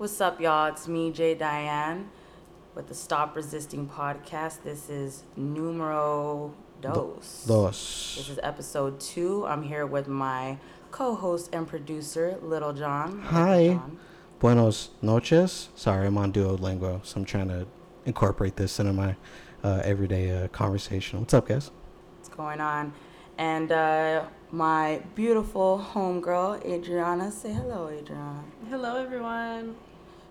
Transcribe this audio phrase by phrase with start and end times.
[0.00, 0.68] What's up, y'all?
[0.68, 2.08] It's me, Jay Diane,
[2.74, 4.62] with the Stop Resisting podcast.
[4.62, 7.44] This is numero dos.
[7.46, 8.14] Dos.
[8.16, 9.46] This is episode two.
[9.46, 10.56] I'm here with my
[10.90, 13.20] co-host and producer, Little John.
[13.26, 13.58] Hi.
[13.58, 13.98] Little John.
[14.38, 15.68] Buenos noches.
[15.74, 17.66] Sorry, I'm on Duolingo, so I'm trying to
[18.06, 19.16] incorporate this into my
[19.62, 21.20] uh, everyday uh, conversation.
[21.20, 21.70] What's up, guys?
[22.16, 22.94] What's going on?
[23.36, 27.30] And uh, my beautiful homegirl, Adriana.
[27.30, 28.44] Say hello, Adriana.
[28.70, 29.76] Hello, everyone.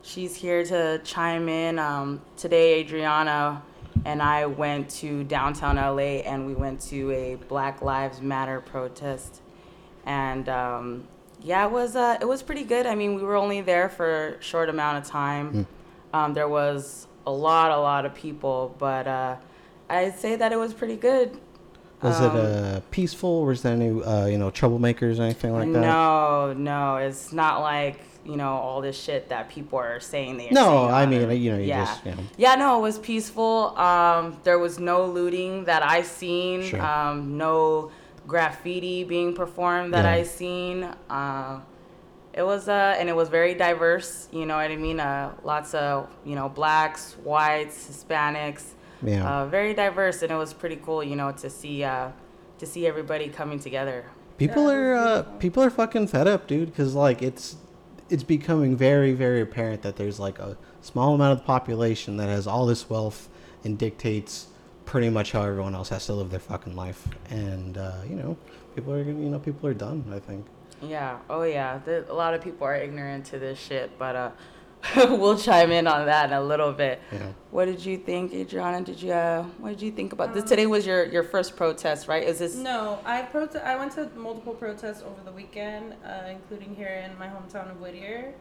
[0.10, 1.78] She's here to chime in.
[1.78, 3.62] Um, today, Adriana
[4.06, 9.42] and I went to downtown LA and we went to a Black Lives Matter protest.
[10.08, 11.04] And um,
[11.44, 12.88] yeah, it was uh, it was pretty good.
[12.88, 15.68] I mean, we were only there for a short amount of time.
[16.12, 19.36] Um, there was a lot, a lot of people, but uh,
[19.92, 21.40] I'd say that it was pretty good.
[22.02, 23.46] Was Um, it uh, peaceful?
[23.46, 25.82] Was there any uh, you know troublemakers or anything like that?
[25.82, 30.50] No, no, it's not like you know all this shit that people are saying they.
[30.50, 31.36] are No, I mean, it.
[31.36, 31.86] you know, you yeah.
[31.86, 32.24] just, you know.
[32.38, 33.78] Yeah, no, it was peaceful.
[33.78, 36.64] Um, there was no looting that I seen.
[36.64, 36.82] Sure.
[36.82, 37.92] Um, no
[38.28, 40.12] graffiti being performed that Yeah.
[40.12, 40.84] I seen.
[41.10, 41.60] Uh,
[42.34, 44.28] it was uh, and it was very diverse.
[44.32, 45.00] You know what I mean?
[45.00, 48.64] Uh, lots of you know blacks, whites, Hispanics.
[49.02, 49.28] Yeah.
[49.28, 51.04] Uh, very diverse, and it was pretty cool.
[51.04, 52.10] You know to see uh,
[52.60, 54.06] to see everybody coming together.
[54.38, 56.68] People Yeah, are uh, people are fucking fed up, dude.
[56.70, 57.56] Because like it's
[58.10, 62.28] it's becoming very very apparent that there's like a small amount of the population that
[62.28, 63.30] has all this wealth
[63.64, 64.48] and dictates
[64.86, 67.08] pretty much how everyone else has to live their fucking life.
[67.30, 68.38] And uh, you know,
[68.76, 70.04] people are you know people are done.
[70.12, 70.46] I think.
[70.82, 71.20] Yeah.
[71.30, 71.80] Oh, yeah.
[71.88, 74.32] A lot of people are ignorant to this shit, but uh,
[74.96, 77.02] we'll chime in on that in a little bit.
[77.12, 77.32] Yeah.
[77.52, 78.82] What did you think, Adriana?
[78.82, 80.44] Did you uh, what did you think about this?
[80.46, 82.24] Today was your your first protest, right?
[82.24, 82.56] Is this?
[82.56, 87.18] No, I prote- I went to multiple protests over the weekend, uh, including here in
[87.18, 88.34] my hometown of Whittier.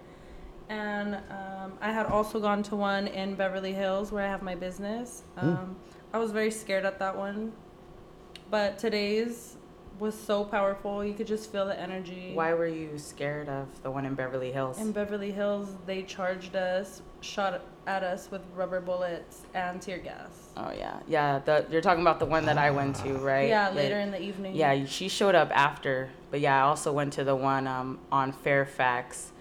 [0.68, 4.54] And um, I had also gone to one in Beverly Hills where I have my
[4.54, 5.22] business.
[5.38, 5.76] Um,
[6.12, 7.52] I was very scared at that one.
[8.50, 9.56] But today's
[9.98, 11.04] was so powerful.
[11.04, 12.30] You could just feel the energy.
[12.34, 14.78] Why were you scared of the one in Beverly Hills?
[14.78, 20.50] In Beverly Hills, they charged us, shot at us with rubber bullets and tear gas.
[20.56, 21.38] oh yeah, yeah.
[21.40, 23.48] The you're talking about the one that I went to, right?
[23.48, 24.54] Yeah, That- later in the evening.
[24.54, 28.32] Yeah, she showed up after, but yeah, I also went to the one um, on
[28.32, 29.32] Fairfax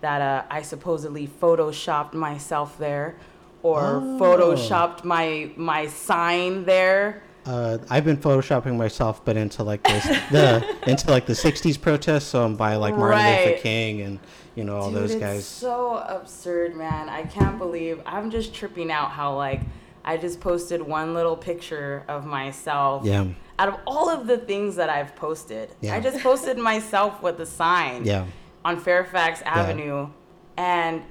[0.00, 3.16] that uh, I supposedly photoshopped myself there,
[3.62, 4.18] or Oh.
[4.20, 7.22] photoshopped my my sign there.
[7.46, 12.24] Uh, I've been photoshopping myself, but into like this the into like the '60s protests.
[12.24, 13.46] So I'm by like Martin Right.
[13.46, 14.18] Luther King and
[14.56, 15.44] you know all Dude, those it's guys.
[15.46, 17.08] so absurd, man.
[17.08, 19.60] I can't believe I'm just tripping out how like
[20.04, 23.04] I just posted one little picture of myself.
[23.04, 23.26] Yeah.
[23.58, 25.94] Out of all of the things that I've posted, Yeah.
[25.94, 28.04] I just posted myself with a sign.
[28.04, 28.24] Yeah.
[28.64, 30.08] on Fairfax Avenue,
[30.56, 31.02] and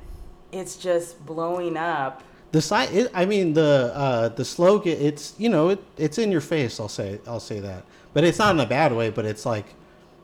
[0.51, 2.21] it's just blowing up.
[2.55, 4.97] The site, it, I mean the uh, the slogan.
[4.97, 6.79] It's you know it, it's in your face.
[6.79, 7.83] I'll say I'll say that,
[8.13, 9.09] but it's not in a bad way.
[9.09, 9.65] But it's like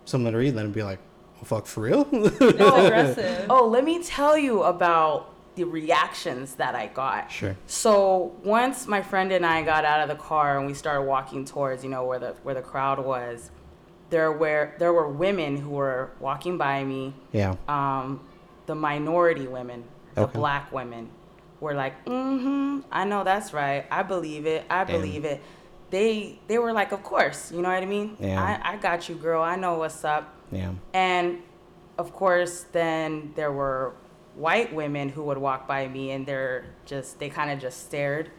[0.05, 0.99] something to read then and be like,
[1.41, 3.47] oh, "Fuck for real." It's aggressive.
[3.49, 7.29] Oh, let me tell you about the reactions that I got.
[7.29, 7.57] Sure.
[7.67, 11.43] So once my friend and I got out of the car and we started walking
[11.43, 13.51] towards, you know, where the where the crowd was,
[14.09, 17.13] there were there were women who were walking by me.
[17.33, 17.55] yeah.
[17.67, 18.21] Um,
[18.67, 19.83] the minority women,
[20.15, 20.39] the Okay.
[20.39, 21.09] black women,
[21.61, 23.85] were like, "Mm-hmm, I know that's right.
[23.89, 24.65] I believe it.
[24.69, 24.99] I Damn.
[24.99, 25.41] believe it."
[25.91, 28.17] They they were like, "Of course, you know what I mean.
[28.19, 28.43] Yeah.
[28.43, 29.41] I, I got you, girl.
[29.41, 30.73] I know what's up." Yeah.
[30.93, 31.43] And
[31.97, 33.93] of course, then there were
[34.35, 38.31] white women who would walk by me and they're just, they kind of just stared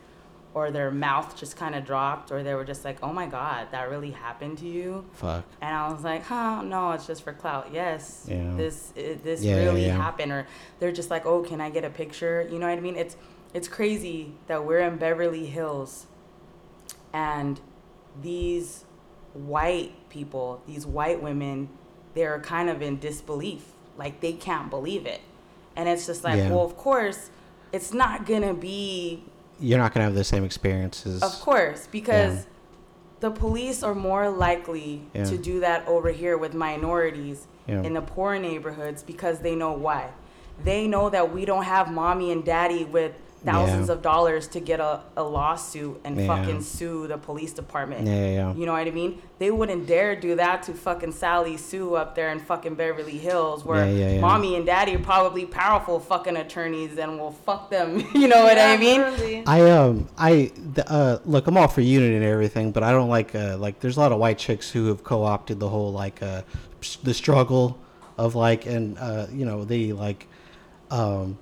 [0.54, 3.68] or their mouth just kind of dropped or they were just like, oh my God,
[3.72, 5.04] that really happened to you?
[5.14, 5.44] Fuck.
[5.62, 7.70] And I was like, huh, no, it's just for clout.
[7.72, 8.52] Yes, Yeah.
[8.56, 9.96] this it, this Yeah, really yeah.
[9.96, 10.30] happened.
[10.32, 10.46] Or
[10.78, 12.46] they're just like, oh, can I get a picture?
[12.50, 12.96] You know what I mean?
[12.96, 13.16] It's
[13.54, 16.06] it's crazy that we're in Beverly Hills,
[17.12, 17.60] and
[18.20, 18.84] these
[19.34, 21.68] white people, these white women,
[22.14, 25.20] they're kind of in disbelief, like they can't believe it,
[25.76, 27.30] and it's just like, well, of course,
[27.72, 29.24] it's not gonna be
[29.62, 31.22] You're not gonna have the same experiences.
[31.22, 32.42] of course, because Yeah.
[33.20, 35.24] the police are more likely Yeah.
[35.24, 37.82] to do that over here with minorities Yeah.
[37.82, 40.08] in the poor neighborhoods because they know why.
[40.64, 43.12] They know that we don't have mommy and daddy with
[43.44, 43.94] thousands Yeah.
[43.94, 46.26] of dollars to get a, a lawsuit and Yeah.
[46.28, 48.06] fucking sue the police department.
[48.06, 48.54] Yeah, yeah, yeah.
[48.54, 49.20] You know what I mean?
[49.38, 53.64] They wouldn't dare do that to fucking Sally Sue up there in fucking Beverly Hills
[53.64, 54.20] where Yeah, yeah, yeah.
[54.20, 57.98] mommy and daddy are probably powerful fucking attorneys and will fuck them.
[58.14, 59.00] you know what I mean?
[59.00, 59.42] literally.
[59.46, 63.08] I um I the, uh look I'm all for unity and everything, but I don't
[63.08, 66.22] like uh like there's a lot of white chicks who have co-opted the whole like
[66.22, 66.42] uh
[67.02, 67.78] the struggle
[68.18, 70.28] of like and uh you know they like
[70.90, 71.38] um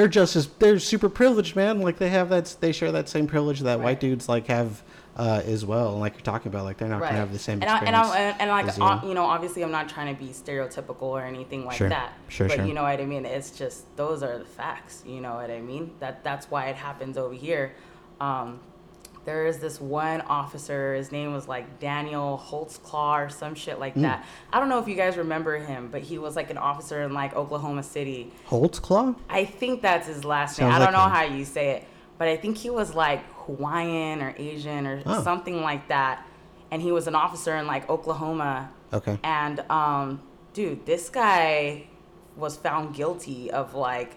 [0.00, 1.80] they're just as they're super privileged, man.
[1.80, 4.82] Like they have that they share that same privilege that white dudes like have
[5.14, 5.92] uh, as well.
[5.92, 7.08] And like you're talking about, like they're not right.
[7.08, 7.96] gonna have the same and I, experience.
[8.08, 8.82] and, I, and, and like you.
[8.82, 11.90] uh, you know, obviously, I'm not trying to be stereotypical or anything like Sure.
[11.90, 12.14] that.
[12.28, 12.64] Sure, But sure.
[12.64, 13.26] you know what I mean.
[13.26, 15.02] It's just those are the facts.
[15.06, 15.92] You know what I mean.
[16.00, 17.74] That that's why it happens over here.
[18.22, 18.60] Um,
[19.30, 20.92] there is this one officer.
[20.94, 24.02] His name was like Daniel Holtzclaw or some shit like Hmm.
[24.02, 24.24] that.
[24.52, 27.14] I don't know if you guys remember him, but he was like an officer in
[27.14, 28.32] like Oklahoma City.
[28.48, 29.14] Holtzclaw?
[29.28, 30.68] I think that's his last name.
[30.68, 31.10] I don't like know him.
[31.12, 31.84] how you say it,
[32.18, 35.22] but I think he was like Hawaiian or Asian or Oh.
[35.22, 36.26] something like that.
[36.72, 38.70] And he was an officer in like Oklahoma.
[38.92, 39.16] Okay.
[39.22, 40.20] And um,
[40.54, 41.84] dude, this guy
[42.36, 44.16] was found guilty of like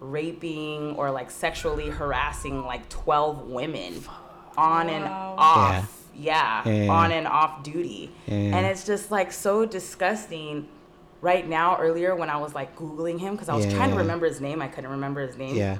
[0.00, 4.02] raping or like sexually harassing like 12 women
[4.56, 5.90] on and off.
[6.16, 6.88] Yeah, Yeah.
[6.92, 8.10] on and off duty.
[8.26, 8.34] Yeah.
[8.34, 10.68] And it's just like so disgusting.
[11.20, 14.26] Right now, earlier when I was like Googling him, because I was trying to remember
[14.26, 15.56] his name, I couldn't remember his name.
[15.56, 15.78] Yeah.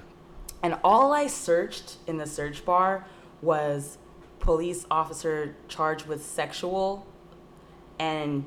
[0.62, 3.05] And all I searched in the search bar
[3.43, 3.99] was
[4.41, 7.06] police officer charged with sexual
[7.99, 8.44] and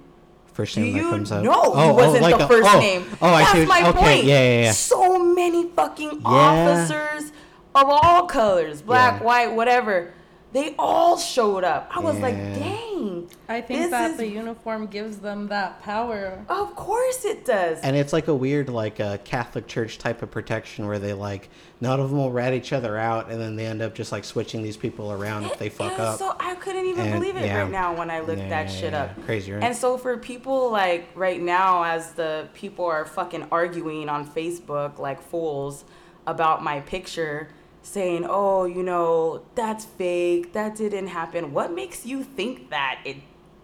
[0.54, 1.44] First do name that comes up.
[1.44, 3.06] know Oh, he oh, wasn't like the a- first oh, name?
[3.22, 3.66] Oh, I That's see.
[3.68, 4.00] my okay.
[4.00, 4.24] point.
[4.24, 4.72] Yeah, yeah, yeah.
[4.72, 6.26] So many fucking Yeah.
[6.26, 7.32] officers
[7.76, 9.26] of all colors, black, Yeah.
[9.26, 10.14] white, whatever.
[10.54, 11.92] They all showed up.
[11.96, 13.30] I was like, dang.
[13.50, 16.44] I think This that is- the uniform gives them that power.
[16.50, 17.80] Of course it does.
[17.82, 21.50] And it's like a weird, like uh, Catholic Church type of protection where they like
[21.82, 24.24] none of them will rat each other out, and then they end up just like
[24.24, 26.18] switching these people around if they fuck up.
[26.18, 27.62] So I couldn't even And, believe it yeah.
[27.62, 29.04] right now when I looked Yeah, that yeah, shit yeah.
[29.04, 29.26] up.
[29.26, 29.64] Crazy, right?
[29.64, 34.98] And so for people like right now, as the people are fucking arguing on Facebook
[34.98, 35.84] like fools
[36.26, 37.50] about my picture,
[37.88, 40.54] saying, "Oh, you know, that's fake.
[40.54, 43.18] That didn't happen." What makes you think that it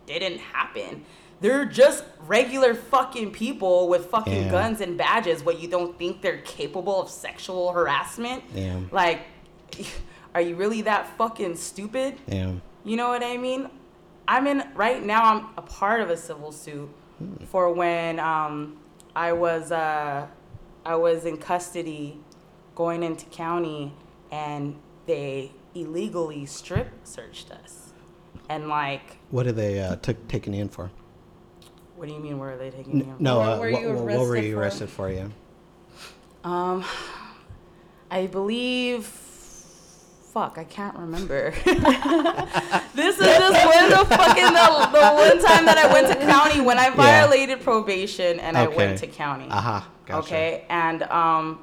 [0.05, 1.05] didn't happen?
[1.41, 4.51] They're just regular fucking people with fucking Yeah.
[4.51, 5.43] guns and badges.
[5.43, 8.43] What you don't think they're capable of sexual harassment?
[8.53, 8.79] Yeah.
[8.91, 9.21] Like,
[10.35, 12.15] are you really that fucking stupid?
[12.27, 12.51] yeah.
[12.85, 13.69] You know what I mean?
[14.27, 15.23] I'm in right now.
[15.23, 16.89] I'm a part of a civil suit
[17.45, 18.77] for when um,
[19.15, 20.27] I was uh,
[20.85, 22.19] I was in custody,
[22.75, 23.93] going into county,
[24.33, 24.75] and
[25.05, 27.93] they illegally strip searched us.
[28.49, 30.89] And like, What are they uh, took taken in for?
[31.95, 32.39] what do you mean?
[32.39, 33.05] Where are they taking me?
[33.05, 34.61] N- no, What uh, were you what- what were arrested you for?
[34.61, 35.09] arrested for?
[35.11, 35.27] Yeah.
[36.43, 36.83] Um,
[38.11, 39.05] I believe.
[39.05, 41.51] Fuck, I can't remember.
[42.95, 46.15] this is just one of the fucking the, the one time that I went to
[46.25, 49.45] county when I violated probation and I went to county.
[49.51, 49.87] Aha.
[50.07, 50.25] Gotcha.
[50.25, 51.59] Okay, and um,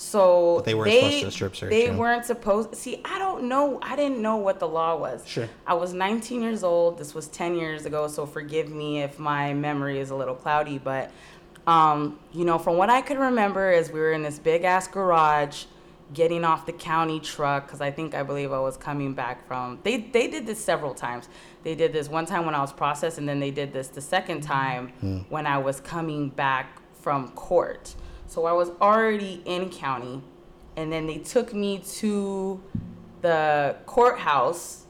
[0.00, 2.74] so But they weren't supposed to strip search They weren't supposed.
[2.74, 3.78] See, I don't know.
[3.82, 5.26] I didn't know what the law was.
[5.26, 5.46] Sure.
[5.66, 6.96] I was 19 years old.
[6.96, 10.78] This was 10 years ago, so forgive me if my memory is a little cloudy.
[10.78, 11.10] But,
[11.66, 14.88] um, you know, from what I could remember, is we were in this big ass
[14.88, 15.66] garage,
[16.14, 19.80] getting off the county truck because I think I believe I was coming back from.
[19.82, 21.28] They they did this several times.
[21.62, 24.00] They did this one time when I was processed, and then they did this the
[24.00, 27.94] second time when I was coming back from court.
[28.30, 30.22] So I was already in county,
[30.76, 32.62] and then they took me to
[33.22, 34.84] the courthouse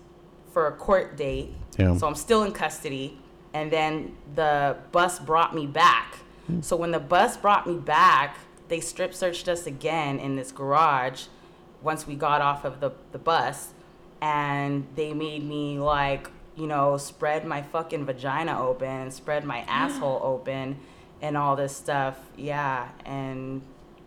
[0.52, 1.54] for a court date.
[1.78, 1.96] Yeah.
[1.96, 3.19] So I'm still in custody.
[3.54, 6.16] And then the bus brought me back.
[6.48, 6.60] Hmm.
[6.60, 8.37] So when the bus brought me back,
[8.69, 11.24] they strip searched us again in this garage
[11.81, 13.72] once we got off of the, the bus.
[14.20, 20.20] And they made me like, you know, spread my fucking vagina open, spread my asshole
[20.22, 20.79] open,
[21.22, 22.17] and all this stuff.
[22.36, 22.89] Yeah.
[23.05, 23.62] And,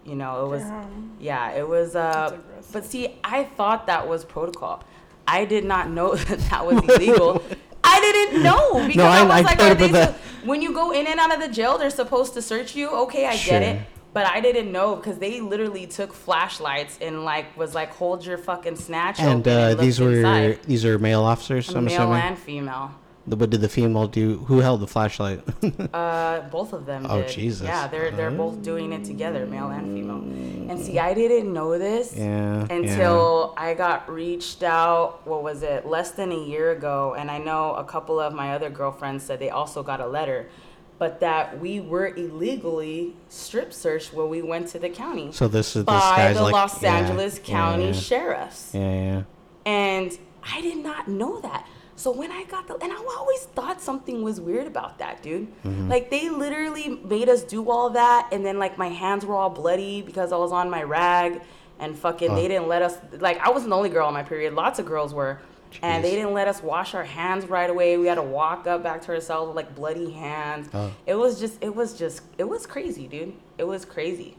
[0.06, 0.62] you know, it was.
[0.64, 1.12] Damn.
[1.20, 1.96] Yeah, it was.
[1.96, 2.74] Uh, aggressive.
[2.74, 4.84] but see, I thought that was protocol.
[5.28, 7.42] I did not know that that was illegal.
[7.84, 10.74] I didn't know because I, I- was I like, are they about su- when you
[10.74, 12.90] go in and out of the jail, they're supposed to search you.
[13.04, 13.60] Okay, I Sure.
[13.60, 13.82] get it.
[14.14, 18.38] But I didn't know because they literally took flashlights and like was like, hold your
[18.38, 20.60] fucking snatch And open uh, and these were inside.
[20.68, 21.70] these are male officers.
[21.70, 22.22] I'm male assuming.
[22.22, 22.92] and female.
[23.26, 24.38] The- What did the female do?
[24.48, 25.42] Who held the flashlight?
[25.94, 27.06] Uh, both of them.
[27.08, 27.30] Oh, did.
[27.30, 27.66] Jesus.
[27.68, 30.22] Yeah, they're they're both doing it together, male and female.
[30.70, 32.16] And see, I didn't know this.
[32.16, 32.66] yeah.
[32.70, 37.16] until I got reached out, what was it, less than a year ago.
[37.18, 40.50] And I know a couple of my other girlfriends said they also got a letter,
[40.98, 45.76] but that we were illegally strip searched when we went to the county So this
[45.76, 48.72] is this by guy's the like Los yeah, Angeles County Yeah, sheriffs.
[48.74, 49.24] yeah, yeah.
[49.66, 51.68] And I did not know that.
[51.96, 55.48] So when I got the, and I always thought something was weird about that, dude.
[55.64, 55.90] Mm-hmm.
[55.90, 59.50] Like they literally made us do all that, and then like my hands were all
[59.50, 61.42] bloody because I was on my rag,
[61.80, 62.36] and fucking Oh.
[62.36, 62.98] they didn't let us.
[63.20, 64.54] Like I wasn't the only girl on my period.
[64.54, 65.40] Lots of girls were,
[65.84, 67.98] and they didn't let us wash our hands right away.
[67.98, 70.70] We had to walk up back to ourselves with like bloody hands.
[70.74, 70.92] Oh.
[71.06, 73.34] It was just, it was just, it was crazy, dude.
[73.60, 74.36] It was crazy.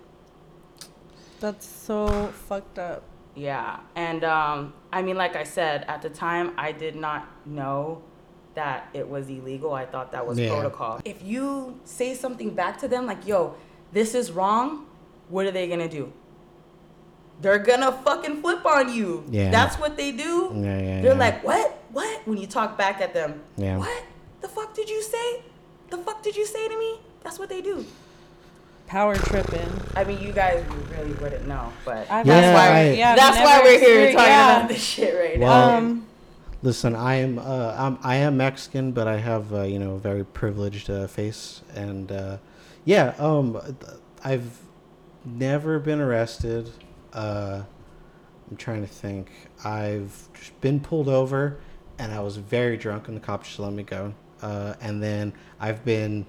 [1.40, 3.02] That's so fucked up.
[3.34, 8.02] Yeah, and um, I mean, like I said, at the time, I did not know
[8.54, 9.72] that it was illegal.
[9.74, 10.50] I thought that was Yeah.
[10.50, 11.00] protocol.
[11.04, 13.54] If you say something back to them, like, "Yo,
[13.92, 14.86] this is wrong,"
[15.28, 16.12] what are they gonna do?
[17.40, 19.24] They're gonna fucking flip on you.
[19.28, 19.50] Yeah.
[19.50, 20.52] That's what they do.
[20.54, 21.18] Yeah, yeah, They're yeah.
[21.18, 21.82] like, "What?
[21.90, 23.78] What?" When you talk back at them, Yeah.
[23.78, 24.04] "What?
[24.40, 25.42] The fuck did you say?
[25.90, 27.84] The fuck did you say to me?" That's what they do.
[28.86, 29.68] Power tripping.
[29.96, 30.62] I mean, you guys
[30.96, 34.56] really wouldn't know, but I've Yeah, never- I- yeah, that's why we're here talking yeah.
[34.58, 35.76] about this shit right now.
[35.78, 36.06] Um,
[36.62, 39.98] Listen, I am uh, I'm, I am Mexican, but I have uh, you know a
[39.98, 42.38] very privileged uh, face, and uh,
[42.86, 43.60] yeah, um,
[44.24, 44.60] I've
[45.26, 46.70] never been arrested.
[47.12, 47.64] Uh,
[48.50, 49.30] I'm trying to think.
[49.64, 51.58] I've just been pulled over,
[51.98, 54.14] and I was very drunk, and the cops just let me go.
[54.40, 56.24] Uh, and then I've been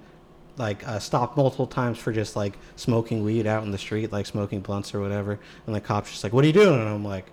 [0.58, 4.26] like uh, stopped multiple times for just like smoking weed out in the street, like
[4.26, 5.40] smoking blunts or whatever.
[5.68, 7.26] And the cops just like, "What are you doing?" And I'm like,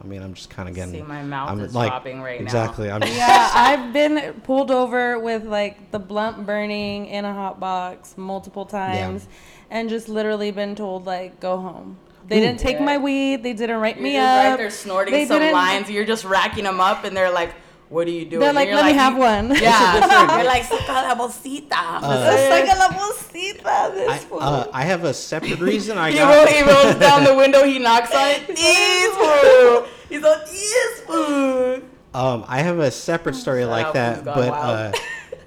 [0.00, 0.94] I mean, I'm just kind of getting.
[0.94, 2.86] See, my mouth I'm is like- dropping right exactly.
[2.88, 2.94] now.
[2.96, 7.58] I'm just, yeah, I've been pulled over with like the blunt burning in a hot
[7.58, 9.26] box multiple times
[9.70, 11.98] and just literally been told like go home.
[12.28, 12.40] They Ooh.
[12.42, 12.84] didn't take Yeah.
[12.84, 14.58] my weed, they didn't write You're me just right up.
[14.58, 15.90] there snorting They some didn't- lines.
[15.90, 17.54] You're just racking them up, and they're like,
[17.88, 20.62] "What are you doing?" They're like, you're "Let me have you- one." Yeah, you're like,
[20.64, 24.40] "Saca la bolsita." Uh, Saca la bolsita, this I, fool.
[24.40, 26.34] uh, I have a separate reason I he, got.
[26.34, 27.64] roll, he rolls down the window.
[27.64, 28.46] He knocks on it.
[28.46, 29.86] This fool.
[30.08, 31.80] He's like, "Yes, fool."
[32.14, 34.92] Um, I have a separate story Shout like that, but uh,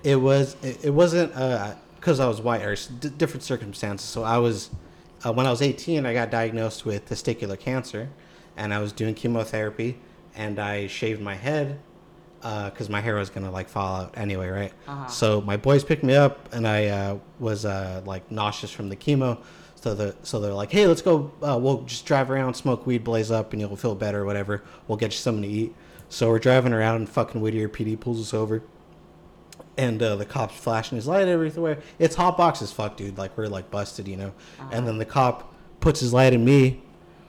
[0.03, 1.33] it was it, it wasn't
[1.95, 4.07] because I was white or s- d- different circumstances.
[4.07, 4.69] So I was
[5.25, 8.09] uh, when I was 18, I got diagnosed with testicular cancer,
[8.55, 9.97] and I was doing chemotherapy,
[10.35, 11.79] and I shaved my head
[12.41, 14.73] because my hair was gonna like fall out anyway, right?
[14.87, 15.07] Uh-huh.
[15.07, 18.95] So my boys picked me up, and I uh, was uh, like nauseous from the
[18.95, 19.37] chemo.
[19.75, 21.31] So the so they're like, hey, let's go.
[21.41, 24.63] Uh, we'll just drive around, smoke weed, blaze up, and you'll feel better, or whatever.
[24.87, 25.75] We'll get you something to eat.
[26.09, 28.61] So we're driving around, and fucking Whittier PD pulls us over,
[29.77, 31.79] and uh, the cops flashing his light everywhere.
[31.99, 33.17] It's hot box as fuck, dude.
[33.17, 34.33] Like we're like busted, you know.
[34.71, 36.81] And then the cop puts his light in me,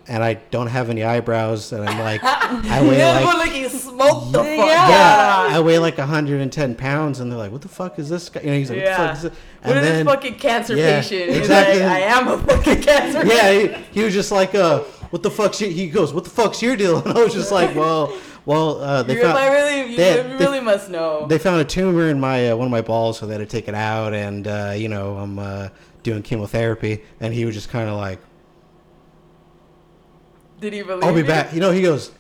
[0.09, 3.69] and I don't have any eyebrows, and I'm like, I weigh like look like he
[4.11, 4.47] smoked the fuck.
[4.69, 4.89] Yeah.
[4.89, 8.41] yeah, I weigh like 110 pounds, and they're like, "What the fuck is this guy?"
[8.41, 9.33] You know, he's like, "What the fuck is this?"
[9.63, 11.31] What is this fucking cancer yeah, patient?
[11.37, 11.81] Exactly.
[11.81, 13.69] like, I am a fucking cancer yeah, he,
[14.01, 14.81] he was just like, "Uh,
[15.11, 17.53] what the fuck's your?" He goes, "What the fuck's your deal?" And I was just
[17.53, 18.13] like, "Well,
[18.45, 21.27] well, uh, they You're found like, really, you they- you really must know.
[21.29, 23.47] they found a tumor in my uh, one of my balls, so they had to
[23.47, 25.69] take it out, and uh, you know, I'm uh,
[26.03, 28.19] doing chemotherapy." And he was just kind of like,
[30.61, 31.27] Did he believe "I'll be you?
[31.27, 32.11] back." You know, he goes,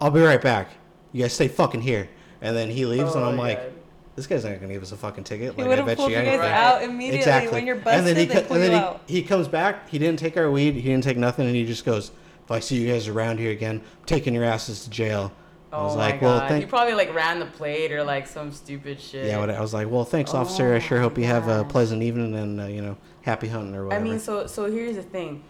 [0.00, 0.70] "I'll be right back.
[1.12, 2.08] You guys stay fucking here."
[2.40, 3.72] And then he leaves, and Oh, I'm like.
[4.16, 5.54] This guy's not gonna give us a fucking ticket.
[5.54, 6.52] He Like, would I have bet pulled you you guys anything.
[6.52, 7.52] out immediately Exactly.
[7.52, 8.04] when you're and busted.
[8.04, 9.00] then he, they co- and then you he, out.
[9.06, 9.88] he comes back.
[9.88, 10.74] He didn't take our weed.
[10.74, 11.46] He didn't take nothing.
[11.46, 12.10] And he just goes,
[12.44, 15.30] "If I see you guys around here again, I'm taking your asses to jail."
[15.72, 16.26] I Oh was my like, god.
[16.26, 19.26] "Well, he thank." probably like ran the plate or like some stupid shit.
[19.26, 20.72] Yeah, what- I was like, "Well, thanks, officer.
[20.72, 23.76] I Oh sure hope you have a pleasant evening and uh, you know, happy hunting
[23.76, 24.04] or whatever.
[24.04, 25.44] I mean, so so here's the thing.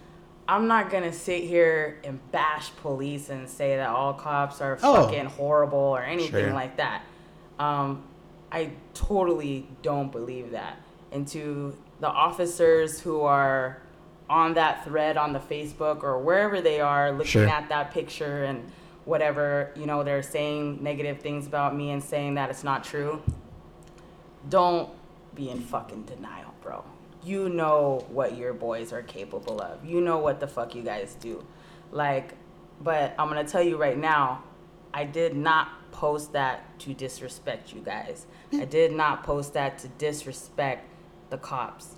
[0.48, 5.04] I'm not gonna sit here and bash police and say that all cops are Oh.
[5.04, 6.52] fucking horrible or anything Sure.
[6.54, 7.02] like that.
[7.58, 8.02] Um,
[8.50, 10.76] I totally don't believe that.
[11.12, 13.78] And to the officers who are
[14.30, 17.46] on that thread on the Facebook or wherever they are looking Sure.
[17.48, 18.70] at that picture and
[19.04, 23.20] whatever, you know, they're saying negative things about me and saying that it's not true.
[24.48, 24.88] Don't
[25.34, 26.82] be in fucking denial, bro.
[27.24, 29.84] You know what your boys are capable of.
[29.84, 31.44] You know what the fuck you guys do.
[31.90, 32.34] Like,
[32.80, 34.44] but I'm gonna tell you right now,
[34.94, 38.26] I did not post that to disrespect you guys.
[38.52, 40.88] I did not post that to disrespect
[41.30, 41.96] the cops.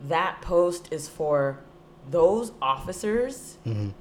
[0.00, 1.60] That post is for
[2.08, 3.92] those officers Mhm.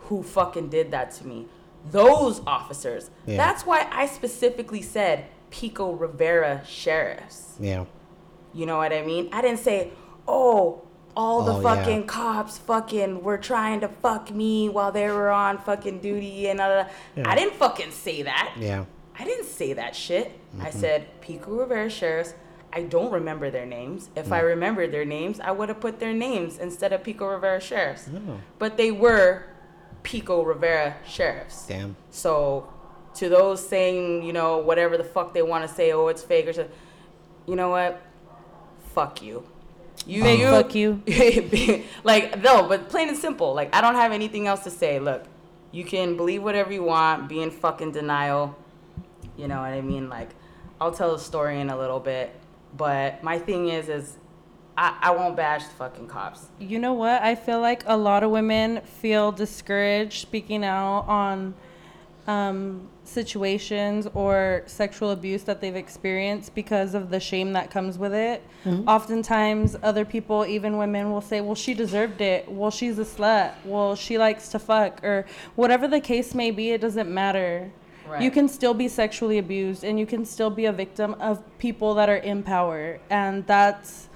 [0.00, 1.46] who fucking did that to me.
[1.90, 3.10] Those officers.
[3.26, 3.36] Yeah.
[3.36, 7.56] That's why I specifically said Pico Rivera sheriffs.
[7.60, 7.84] yeah,
[8.54, 9.28] You know what I mean?
[9.32, 9.90] I didn't say,
[10.28, 10.82] oh,
[11.16, 11.74] all the Oh, yeah.
[11.74, 16.58] fucking cops fucking were trying to fuck me while they were on fucking duty and
[16.58, 16.88] Yeah.
[17.24, 18.54] I didn't fucking say that.
[18.58, 18.84] yeah,
[19.18, 20.32] I didn't say that shit.
[20.60, 20.78] I Mm-hmm.
[20.80, 22.34] said Pico Rivera sheriffs.
[22.74, 24.08] I don't remember their names.
[24.16, 24.46] If I Mm.
[24.46, 28.08] remembered their names, I would have put their names instead of Pico Rivera sheriffs.
[28.14, 28.38] Oh.
[28.58, 29.44] But they were
[30.02, 31.66] Pico Rivera sheriffs.
[31.66, 32.68] damn, So,
[33.14, 36.48] to those saying, you know, whatever the fuck they want to say, oh, it's fake
[36.48, 36.72] or something,
[37.46, 38.00] you know what?
[38.94, 39.44] Fuck you.
[40.06, 41.02] You, Big fuck you.
[42.04, 43.54] like, no, but plain and simple.
[43.54, 44.98] Like, I don't have anything else to say.
[44.98, 45.24] Look,
[45.70, 48.56] you can believe whatever you want, be in fucking denial.
[49.36, 50.08] You know what I mean?
[50.08, 50.30] Like,
[50.80, 52.34] I'll tell the story in a little bit.
[52.76, 54.16] But my thing is, is
[54.76, 56.48] I, I won't bash the fucking cops.
[56.58, 57.22] You know what?
[57.22, 61.54] I feel like a lot of women feel discouraged speaking out on
[62.26, 68.14] um, situations or sexual abuse that they've experienced because of the shame that comes with
[68.14, 68.42] it.
[68.86, 72.50] Oftentimes, other people, even women, will say, Well, she deserved it.
[72.50, 73.54] Well, she's a slut.
[73.64, 75.02] Well, she likes to fuck.
[75.02, 75.26] Or
[75.56, 77.72] whatever the case may be, it doesn't matter.
[78.20, 81.94] You can still be sexually abused and you can still be a victim of people
[81.94, 83.00] that are in power.
[83.08, 84.08] And that's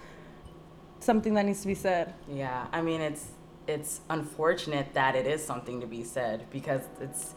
[1.00, 2.12] something that needs to be said.
[2.30, 3.28] Yeah, I mean it's
[3.66, 7.34] it's unfortunate that it is something to be said because it's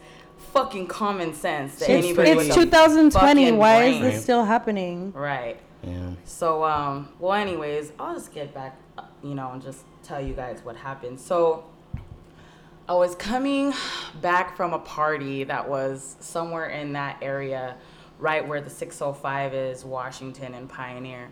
[0.54, 3.12] fucking common sense that It's anybody It's 2020.
[3.12, 5.12] fucking Why is this still happening?
[5.14, 5.60] right.
[5.84, 6.12] Yeah.
[6.26, 10.34] So um well anyways, I'll just get back uh, you know and just tell you
[10.34, 11.20] guys what happened.
[11.20, 11.66] So
[12.88, 13.74] I was coming
[14.22, 17.76] back from a party that was somewhere in that area
[18.18, 21.30] right where the 605 is, Washington and Pioneer.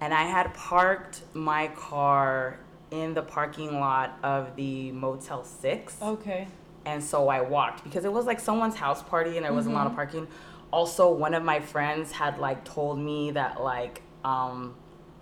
[0.00, 2.60] And I had parked my car
[2.90, 5.96] in the parking lot of the Motel 6.
[6.00, 6.46] Okay.
[6.88, 9.78] And so I walked because it was like someone's house party and there wasn't a
[9.78, 10.26] lot of parking.
[10.70, 14.74] Also, one of my friends had like told me that like um,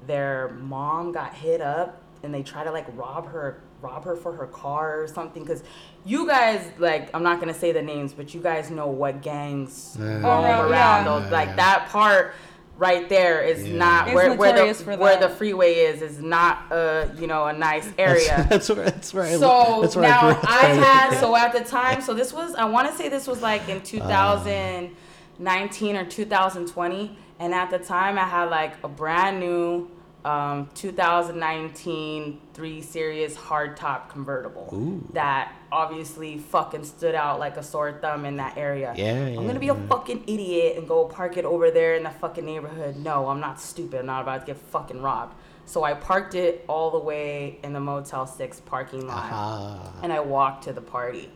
[0.07, 4.33] their mom got hit up and they tried to like rob her rob her for
[4.33, 5.63] her car or something because
[6.07, 9.97] you guys like i'm not gonna say the names but you guys know what gangs
[10.01, 10.07] Yeah.
[10.15, 11.05] roam Around- around yeah.
[11.21, 11.57] those like Yeah.
[11.57, 12.33] that part
[12.79, 13.77] right there is Yeah.
[13.77, 17.53] not It's where, where the where the freeway is is not a you know a
[17.53, 18.85] nice area That's, that's where.
[18.85, 19.25] That's where.
[19.25, 22.55] I, so that's where now I, I, had so at the time so this was
[22.55, 23.85] I want to say this was like in uh.
[23.85, 29.91] 2019 or 2020 and at the time I had like a brand new
[30.27, 35.09] um, 2019 3 Series hardtop convertible Ooh.
[35.13, 38.93] that obviously fucking stood out like a sore thumb in that area.
[38.97, 42.03] Yeah, yeah, I'm gonna be a fucking idiot and go park it over there in
[42.03, 42.97] the fucking neighborhood.
[42.97, 44.01] No, I'm not stupid.
[44.01, 45.35] I'm not about to get fucking robbed.
[45.65, 49.93] So I parked it all the way in the Motel 6 parking lot Aha.
[50.03, 51.31] and I walked to the party.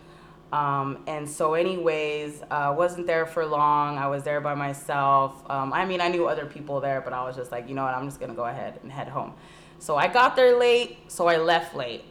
[0.53, 3.99] Um, and so, anyways, uh, wasn't there for long.
[3.99, 5.43] I was there by myself.
[5.49, 7.85] Um, I mean, I knew other people there, but I was just like, you know
[7.85, 9.33] what, I'm just gonna go ahead and head home.
[9.79, 12.05] So I got there late, so I left late.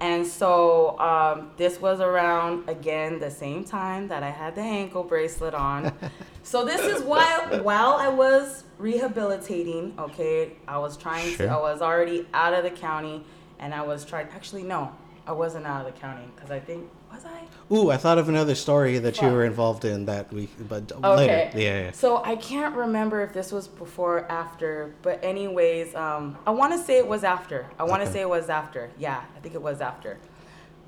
[0.00, 5.04] And so um, this was around again the same time that I had the ankle
[5.04, 5.92] bracelet on.
[6.42, 9.94] so this is while while I was rehabilitating.
[9.98, 11.46] Okay, I was trying Sure.
[11.46, 11.52] to.
[11.52, 13.24] I was already out of the county,
[13.58, 14.26] and I was trying.
[14.34, 14.90] Actually, no,
[15.26, 17.74] I wasn't out of the county because I think was I.
[17.74, 21.16] Ooh, I thought of another story that you were involved in that week, but Okay.
[21.16, 21.58] later.
[21.58, 21.90] Yeah, yeah.
[21.92, 26.72] So I can't remember if this was before or after, but anyways, um, I want
[26.74, 27.66] to say it was after.
[27.78, 28.12] I want to Okay.
[28.18, 28.90] say it was after.
[28.98, 30.18] Yeah, I think it was after.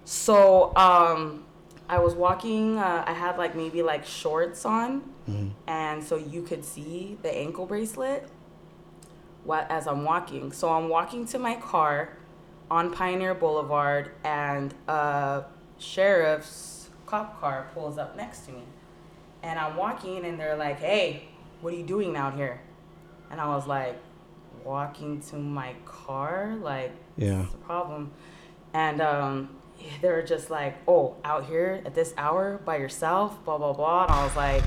[0.04, 1.44] So um,
[1.88, 2.78] I was walking.
[2.78, 5.50] Uh, I had like maybe like shorts on, Mhm.
[5.66, 8.28] and so you could see the ankle bracelet.
[9.44, 10.52] What as I'm walking.
[10.52, 12.10] So I'm walking to my car
[12.70, 15.44] on Pioneer Boulevard, and a
[15.78, 18.62] sheriff's cop car pulls up next to me
[19.42, 21.28] and I'm walking and they're like, "Hey,
[21.60, 22.60] what are you doing out here?"
[23.30, 23.96] And I was like,
[24.64, 27.40] "Walking to my car, like, Yeah.
[27.40, 28.10] what's the problem?"
[28.74, 29.50] And um,
[30.02, 34.04] they were just like, "Oh, out here at this hour by yourself, blah blah blah."
[34.04, 34.64] And I was like,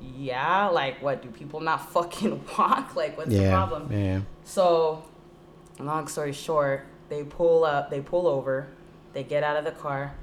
[0.00, 1.20] "Yeah, like, what?
[1.22, 2.94] Do people not fucking walk?
[2.96, 3.50] Like, what's the Yeah.
[3.50, 4.20] problem?" Yeah.
[4.44, 5.02] So,
[5.78, 8.68] long story short, they pull up, they pull over,
[9.12, 10.14] they get out of the car,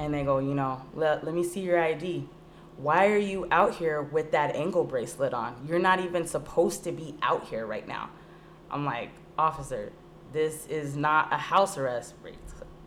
[0.00, 2.26] and they go, you know, let, let me see your ID.
[2.78, 5.54] Why are you out here with that ankle bracelet on?
[5.68, 8.08] You're not even supposed to be out here right now.
[8.70, 9.92] I'm like, officer,
[10.32, 12.14] this is not a house arrest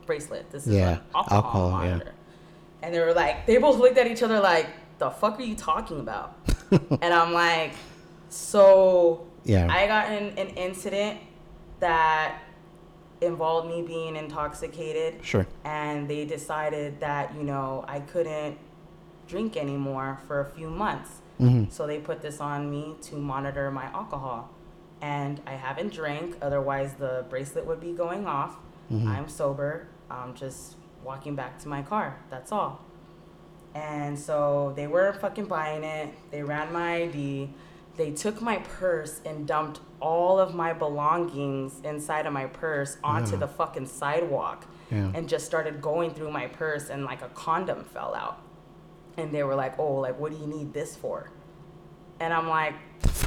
[0.07, 0.49] bracelet.
[0.49, 1.89] This is Yeah, an alcohol, alcohol, yeah.
[1.91, 2.13] monitor.
[2.81, 5.55] And they were like, they both looked at each other like, the fuck are you
[5.55, 6.35] talking about?
[7.01, 7.73] and I'm like,
[8.29, 9.67] so Yeah.
[9.71, 11.19] I got in an incident
[11.79, 12.41] that
[13.25, 15.45] involved me being intoxicated, Sure.
[15.63, 18.57] and they decided that, you know, I couldn't
[19.27, 21.21] drink anymore for a few months.
[21.37, 24.49] hmm So they put this on me to monitor my alcohol.
[25.01, 28.57] And I haven't drank, otherwise, the bracelet would be going off.
[28.91, 29.07] Mhm.
[29.07, 29.87] I'm sober.
[30.09, 32.17] I'm just walking back to my car.
[32.29, 32.79] That's all.
[33.75, 36.09] And so they were fucking buying it.
[36.31, 37.49] They ran my ID.
[37.95, 43.33] They took my purse and dumped all of my belongings inside of my purse onto
[43.33, 43.37] Yeah.
[43.37, 45.11] the fucking sidewalk Yeah.
[45.13, 48.37] and just started going through my purse and like a condom fell out.
[49.17, 51.29] And they were like, "Oh, like what do you need this for?"
[52.19, 52.73] And I'm like,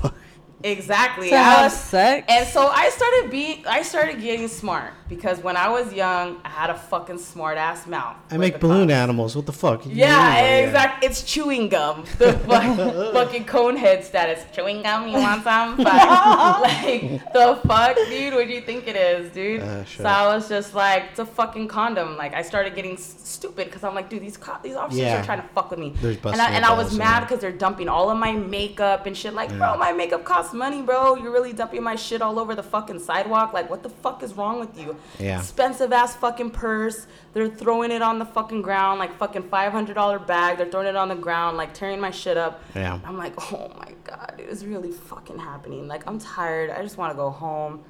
[0.65, 1.31] exactly.
[1.31, 2.27] To I have was- sex?
[2.29, 6.49] And so I started being, I started getting smart because when I was young, I
[6.49, 8.17] had a fucking smart ass mouth.
[8.31, 8.97] I make balloon cops.
[8.97, 9.37] animals.
[9.37, 9.83] What the fuck?
[9.87, 11.07] Yeah, exactly.
[11.09, 12.05] It's chewing gum.
[12.19, 12.77] The fuck,
[13.13, 14.45] fucking cone head status.
[14.53, 15.09] Chewing gum.
[15.09, 15.77] You want some?
[15.87, 18.35] But, like the fuck, dude.
[18.35, 19.63] What do you think it is, dude?
[19.63, 20.05] Uh, sure.
[20.05, 22.17] So I was just like, it's a fucking condom.
[22.17, 25.21] Like I started getting s- stupid because I'm like, dude, these co- these officers Yeah.
[25.21, 25.93] are trying to fuck with me.
[26.01, 29.17] There's and I, and I was mad because they're dumping all of my makeup and
[29.17, 29.35] shit.
[29.35, 29.59] Like, Yeah.
[29.59, 31.15] bro, my makeup costs money, bro.
[31.17, 33.53] You're really dumping my shit all over the fucking sidewalk.
[33.53, 34.96] Like, what the fuck is wrong with you?
[35.19, 35.39] Yeah.
[35.39, 37.07] Expensive ass fucking purse.
[37.33, 40.59] They're throwing it on the fucking ground, like fucking five hundred dollar bag.
[40.59, 42.63] They're throwing it on the ground, like tearing my shit up.
[42.75, 42.99] Yeah.
[43.05, 45.89] I'm like, oh my god, dude, it's really fucking happening.
[45.89, 46.71] Like, I'm tired.
[46.71, 47.85] I just want to go home.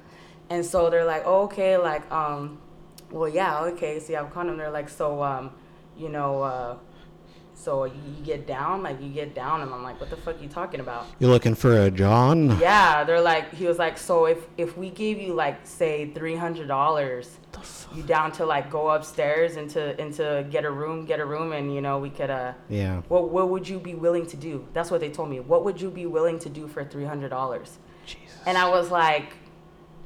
[0.49, 2.59] And so they're like, oh, okay, like, um,
[3.11, 3.99] well, yeah, okay.
[3.99, 4.57] So I'm a condom.
[4.57, 5.51] They're like, so, um,
[5.97, 6.77] you know, uh,
[7.59, 7.91] so you,
[8.23, 11.07] get down, like you get down, and I'm like, what the fuck you talking about?
[11.19, 12.57] You're looking for a John?
[12.59, 16.35] Yeah, they're like, he was like, so if if we gave you like say three
[16.35, 17.37] hundred dollars,
[17.95, 21.73] you down to like go upstairs into into get a room, get a room, and
[21.73, 23.01] you know we could uh, Yeah.
[23.07, 24.65] what what would you be willing to do?
[24.73, 25.39] That's what they told me.
[25.39, 27.79] What would you be willing to do for three hundred dollars?
[28.05, 28.37] Jesus.
[28.45, 29.33] And I was like,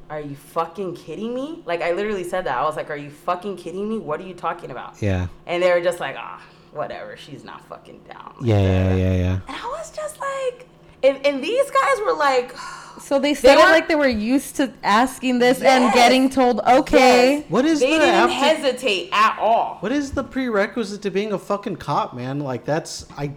[0.10, 1.64] are you fucking kidding me?
[1.66, 2.58] Like I literally said that.
[2.58, 3.98] I was like, are you fucking kidding me?
[4.00, 5.02] What are you talking about?
[5.02, 5.28] Yeah.
[5.46, 7.18] And they were just like, ah, whatever.
[7.18, 8.34] She's not fucking down.
[8.40, 8.96] Like, Yeah, da, yeah, da, da.
[8.96, 9.40] yeah, yeah.
[9.48, 10.68] And I was just like,
[11.04, 12.56] and, and these guys were like,
[13.02, 16.60] So they said were- it like they were used to asking this and getting told,
[16.60, 17.38] okay.
[17.38, 17.46] yes.
[17.50, 19.78] What is they the didn't after- hesitate at all.
[19.80, 22.40] What is the prerequisite to being a fucking cop, man?
[22.40, 23.34] Like that's I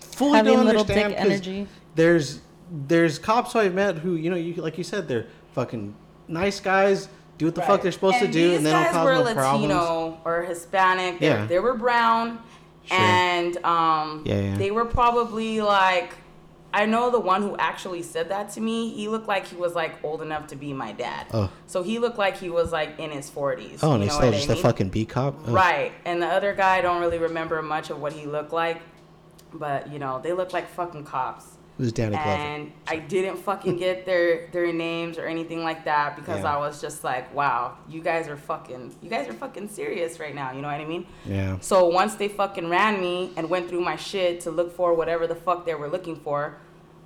[0.00, 1.66] fully Having don't little dick understand 'cause energy.
[1.96, 2.40] There's
[2.86, 5.94] there's cops who I've met who you know you like you said they're fucking
[6.28, 9.04] nice guys, do what the fuck they're supposed to do, and they don't guys cause
[9.04, 10.16] were no Latino problems.
[10.24, 11.18] or Hispanic.
[11.20, 11.46] They, Yeah.
[11.46, 12.38] they were brown,
[12.86, 12.96] Sure.
[12.98, 14.56] and um, Yeah, yeah.
[14.56, 16.14] they were probably like.
[16.76, 18.90] I know the one who actually said that to me.
[18.90, 21.28] He looked like he was like old enough to be my dad.
[21.32, 21.48] Oh.
[21.68, 23.78] So he looked like he was like in his forties.
[23.80, 25.36] Oh, and he's still what I just a fucking B cop.
[25.46, 25.52] Oh.
[25.52, 25.92] Right.
[26.04, 28.82] And the other guy, I don't really remember much of what he looked like,
[29.52, 31.44] but you know, they look like fucking cops.
[31.76, 32.28] It was Danny Glover.
[32.28, 36.54] And I didn't fucking get their their names or anything like that because Yeah.
[36.54, 40.34] I was just like, wow, you guys are fucking, you guys are fucking serious right
[40.34, 40.52] now.
[40.52, 41.04] You know what I mean?
[41.26, 41.58] Yeah.
[41.60, 45.26] So once they fucking ran me and went through my shit to look for whatever
[45.26, 46.58] the fuck they were looking for,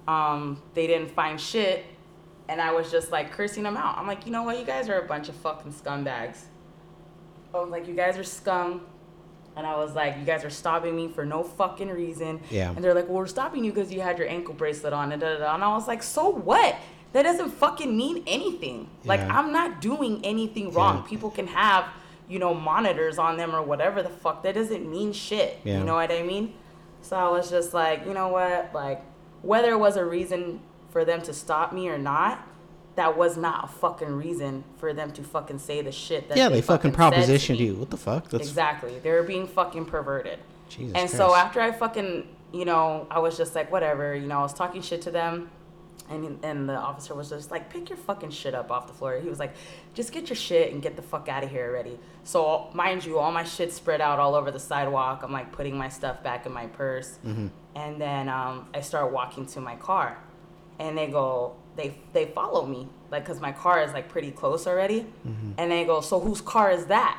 [0.06, 1.86] um, they didn't find shit,
[2.48, 3.96] and I was just like cursing them out.
[3.96, 4.58] I'm like, you know what?
[4.58, 6.42] You guys are a bunch of fucking scumbags.
[7.54, 8.82] I was like, you guys are scum.
[9.58, 12.40] And I was like, you guys are stopping me for no fucking reason.
[12.48, 12.70] Yeah.
[12.70, 15.10] And they're like, well, we're stopping you because you had your ankle bracelet on.
[15.10, 15.54] And, da, da, da.
[15.56, 16.76] and I was like, so what?
[17.12, 18.88] That doesn't fucking mean anything.
[19.02, 19.08] Yeah.
[19.08, 20.98] Like, I'm not doing anything wrong.
[20.98, 21.08] Yeah.
[21.08, 21.86] People can have,
[22.28, 24.44] you know, monitors on them or whatever the fuck.
[24.44, 25.58] That doesn't mean shit.
[25.64, 25.78] Yeah.
[25.78, 26.54] You know what I mean?
[27.02, 28.70] So I was just like, you know what?
[28.72, 29.02] Like,
[29.42, 32.46] whether it was a reason for them to stop me or not,
[32.98, 36.48] that was not a fucking reason for them to fucking say the shit that yeah,
[36.48, 37.76] they, they fucking to propositioned you.
[37.76, 38.28] What the fuck?
[38.28, 38.98] That's Exactly.
[38.98, 40.40] They were being fucking perverted.
[40.68, 44.40] Jesus and so after I fucking, you know, I was just like, whatever, you know,
[44.40, 45.48] I was talking shit to them.
[46.10, 49.20] And, and the officer was just like, pick your fucking shit up off the floor.
[49.20, 49.54] He was like,
[49.94, 52.00] just get your shit and get the fuck out of here already.
[52.24, 55.22] So, mind you, all my shit spread out all over the sidewalk.
[55.22, 57.18] I'm like putting my stuff back in my purse.
[57.76, 60.18] And then um, I start walking to my car.
[60.80, 64.66] And they go, they, they follow me, like, because my car is like pretty close
[64.66, 65.06] already.
[65.56, 67.18] And they go, so whose car is that?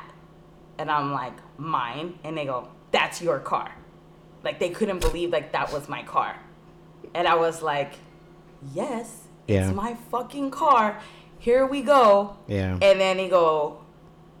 [0.78, 2.18] And I'm like, mine.
[2.22, 3.74] And they go, that's your car.
[4.44, 6.36] Like they couldn't believe like that was my car.
[7.14, 7.94] And I was like,
[8.74, 9.66] yes, Yeah.
[9.66, 11.00] it's my fucking car.
[11.38, 12.36] Here we go.
[12.46, 12.78] Yeah.
[12.80, 13.82] And then he go,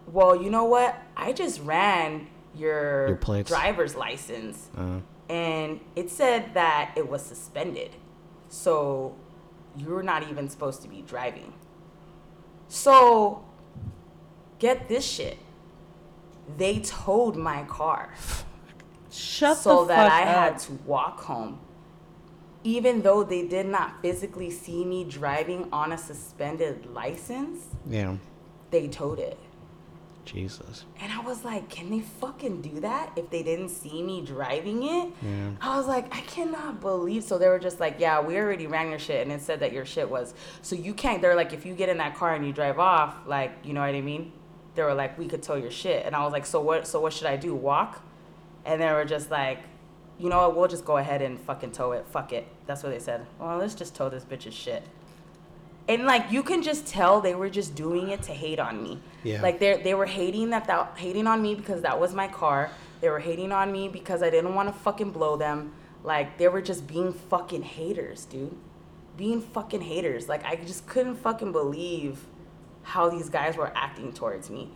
[0.06, 0.96] well, you know what?
[1.16, 3.48] I just ran your, Your plates.
[3.50, 7.90] driver's license Uh, and it said that it was suspended.
[8.48, 9.14] So
[9.80, 11.52] you're not even supposed to be driving.
[12.68, 13.44] So
[14.58, 15.38] get this shit.
[16.56, 18.12] They towed my car
[19.10, 20.52] Shut so the that fuck I up.
[20.52, 21.58] had to walk home.
[22.62, 28.16] Even though they did not physically see me driving on a suspended license, yeah.
[28.70, 29.38] they towed it.
[30.32, 30.84] Jesus.
[31.00, 34.82] And I was like, can they fucking do that if they didn't see me driving
[34.84, 35.12] it?
[35.22, 35.50] Yeah.
[35.60, 37.24] I was like, I cannot believe.
[37.24, 39.72] So they were just like, yeah, we already ran your shit and it said that
[39.72, 40.34] your shit was.
[40.62, 43.16] So you can't, they're like, if you get in that car and you drive off,
[43.26, 44.32] like, you know what I mean?
[44.76, 46.06] They were like, we could tow your shit.
[46.06, 47.54] And I was like, so what, so what should I do?
[47.54, 48.00] Walk?
[48.64, 49.58] And they were just like,
[50.18, 50.56] you know what?
[50.56, 52.06] We'll just go ahead and fucking tow it.
[52.06, 52.46] Fuck it.
[52.66, 53.26] That's what they said.
[53.38, 54.84] Well, let's just tow this bitch's shit.
[55.90, 59.00] And like you can just tell they were just doing it to hate on me.
[59.24, 59.42] Yeah.
[59.42, 62.70] Like they they were hating that that hating on me because that was my car.
[63.00, 65.72] They were hating on me because I didn't want to fucking blow them.
[66.04, 68.56] Like they were just being fucking haters, dude.
[69.16, 70.28] being fucking haters.
[70.28, 72.24] Like I just couldn't fucking believe
[72.82, 74.70] how these guys were acting towards me.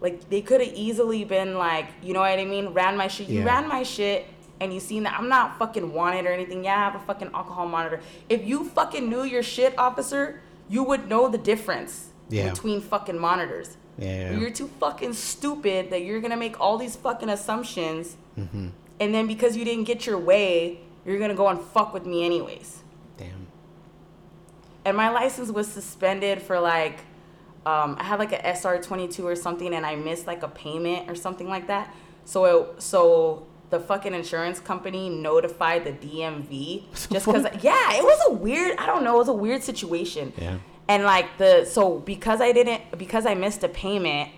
[0.00, 2.68] Like they could have easily been like, you know what I mean?
[2.68, 3.28] Ran my shit.
[3.28, 3.46] You Yeah.
[3.52, 4.26] ran my shit
[4.60, 6.64] and you seen that I'm not fucking wanted or anything.
[6.64, 8.00] Yeah, I have a fucking alcohol monitor.
[8.28, 12.48] If you fucking knew your shit, officer, you would know the difference Yeah.
[12.50, 13.76] between fucking monitors.
[13.98, 14.32] Yeah.
[14.38, 18.68] You're too fucking stupid that you're gonna make all these fucking assumptions, Mm-hmm.
[19.00, 22.24] and then because you didn't get your way, you're gonna go and fuck with me
[22.24, 22.82] anyways.
[23.18, 23.46] Damn.
[24.84, 27.00] And my license was suspended for like,
[27.66, 31.14] um, I had like a SR22 or something, and I missed like a payment or
[31.14, 31.94] something like that.
[32.24, 37.44] So it, so the fucking insurance company notified the DMV just because.
[37.62, 38.76] yeah, it was a weird.
[38.78, 39.14] I don't know.
[39.16, 40.32] It was a weird situation.
[40.36, 40.58] Yeah.
[40.88, 44.30] And like the so because I didn't because I missed a payment,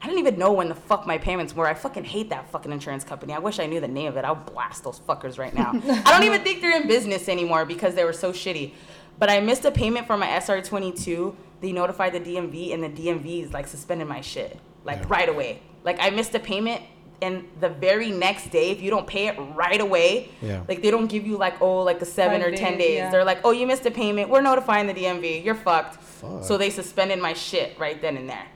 [0.00, 1.66] I didn't even know when the fuck my payments were.
[1.66, 3.32] I fucking hate that fucking insurance company.
[3.32, 4.24] I wish I knew the name of it.
[4.24, 5.72] I'll blast those fuckers right now.
[5.88, 8.72] I don't even think they're in business anymore because they were so shitty.
[9.18, 11.34] But I missed a payment for my SR22.
[11.60, 15.06] They notified the DMV and the DMV is like suspended my shit like Yeah.
[15.08, 15.62] right away.
[15.82, 16.82] Like I missed a payment
[17.22, 20.62] and the very next day if you don't pay it right away, Yeah.
[20.68, 22.96] like they don't give you like oh like a 7 Five or 10 days, days.
[22.96, 23.10] yeah.
[23.10, 24.28] They're like, "Oh, you missed a payment.
[24.28, 25.44] We're notifying the DMV.
[25.44, 26.44] You're fucked." Fuck.
[26.44, 28.46] So they suspended my shit right then and there.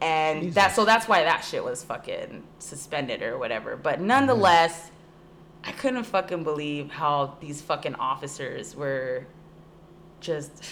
[0.00, 0.54] And Jesus.
[0.54, 3.76] that so that's why that shit was fucking suspended or whatever.
[3.76, 4.06] But mm-hmm.
[4.06, 4.90] nonetheless,
[5.64, 9.26] I couldn't fucking believe how these fucking officers were
[10.20, 10.64] just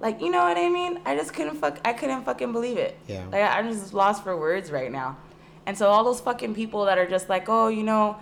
[0.00, 1.00] like, you know what I mean?
[1.06, 2.98] I just couldn't fuck I couldn't fucking believe it.
[3.08, 3.24] Yeah.
[3.32, 5.16] Like I'm just lost for words right now.
[5.66, 8.16] And so all those fucking people that are just like, "Oh, you know,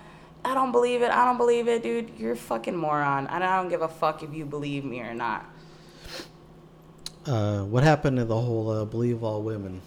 [0.44, 1.11] I don't believe it.
[1.11, 2.11] I don't believe it, dude.
[2.18, 3.26] You're a fucking moron.
[3.26, 5.44] And I don't give a fuck if you believe me or not."
[7.26, 9.81] Uh, what happened to the whole uh, believe all women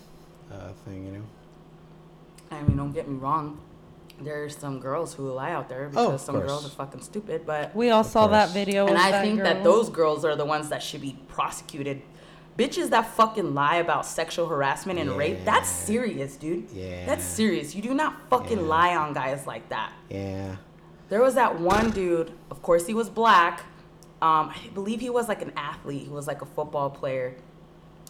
[0.52, 1.06] uh, thing?
[1.06, 1.24] You know.
[2.52, 3.60] I mean, don't get me wrong.
[4.22, 6.48] There's some girls who lie out there Oh, because of some course.
[6.48, 7.46] girls are fucking stupid.
[7.46, 8.88] But We all Of saw that video.
[8.88, 12.02] and I that think that those girls are the ones that should be prosecuted.
[12.58, 16.70] Bitches that fucking lie about sexual harassment and rape, that's serious, dude.
[16.72, 17.06] Yeah.
[17.06, 17.76] That's serious.
[17.76, 18.66] You do not fucking Yeah.
[18.66, 19.92] lie on guys like that.
[20.10, 20.56] Yeah.
[21.10, 23.62] There was that one dude, of course he was black.
[24.22, 26.04] Um, I believe he was like an athlete.
[26.04, 27.36] He was like a football player.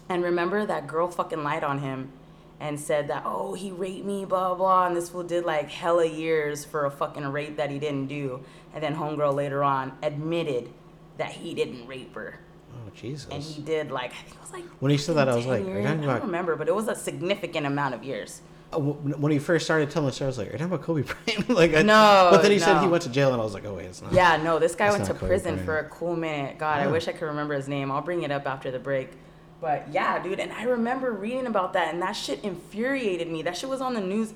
[0.08, 2.12] And remember that girl fucking lied on him
[2.60, 4.86] and said that, oh, he raped me, blah, blah.
[4.86, 8.44] And this fool did like hella years for a fucking rape that he didn't do.
[8.72, 10.70] And then Homegirl later on admitted
[11.18, 12.38] that he didn't rape her.
[12.76, 13.28] Oh Jesus.
[13.30, 14.64] And he did like, I think it was like.
[14.80, 15.86] When he said that, I was like, years.
[15.86, 18.42] I don't remember, but it was a significant amount of years.
[18.72, 20.82] Uh, when he first started telling the story, I was like, "Are you talking about
[20.84, 23.44] Kobe Bryant?" like, I, No, But then he said he went to jail, and I
[23.44, 25.64] was like, "Oh wait, it's not." Yeah, no, this guy went to Kobe prison Bryant.
[25.66, 26.58] for a cool minute.
[26.58, 26.90] God, I Oh.
[26.92, 27.92] wish I could remember his name.
[27.92, 29.10] I'll bring it up after the break.
[29.60, 33.42] But yeah, dude, and I remember reading about that, and that shit infuriated me.
[33.42, 34.34] That shit was on the news.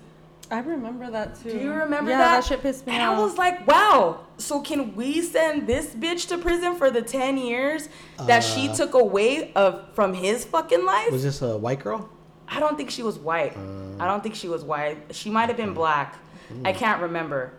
[0.50, 1.50] I remember that too.
[1.50, 2.40] Do you remember yeah, that?
[2.40, 3.18] that shit pissed me and off.
[3.18, 4.26] I was like, wow.
[4.36, 7.88] So can we send this bitch to prison for the ten years
[8.26, 11.12] that she Uh, took away of from his fucking life?
[11.12, 12.08] Was this a white girl?
[12.48, 13.56] I don't think she was white.
[13.56, 14.02] Uh.
[14.02, 15.14] I don't think she was white.
[15.14, 16.16] She might have been black.
[16.64, 17.52] I can't remember.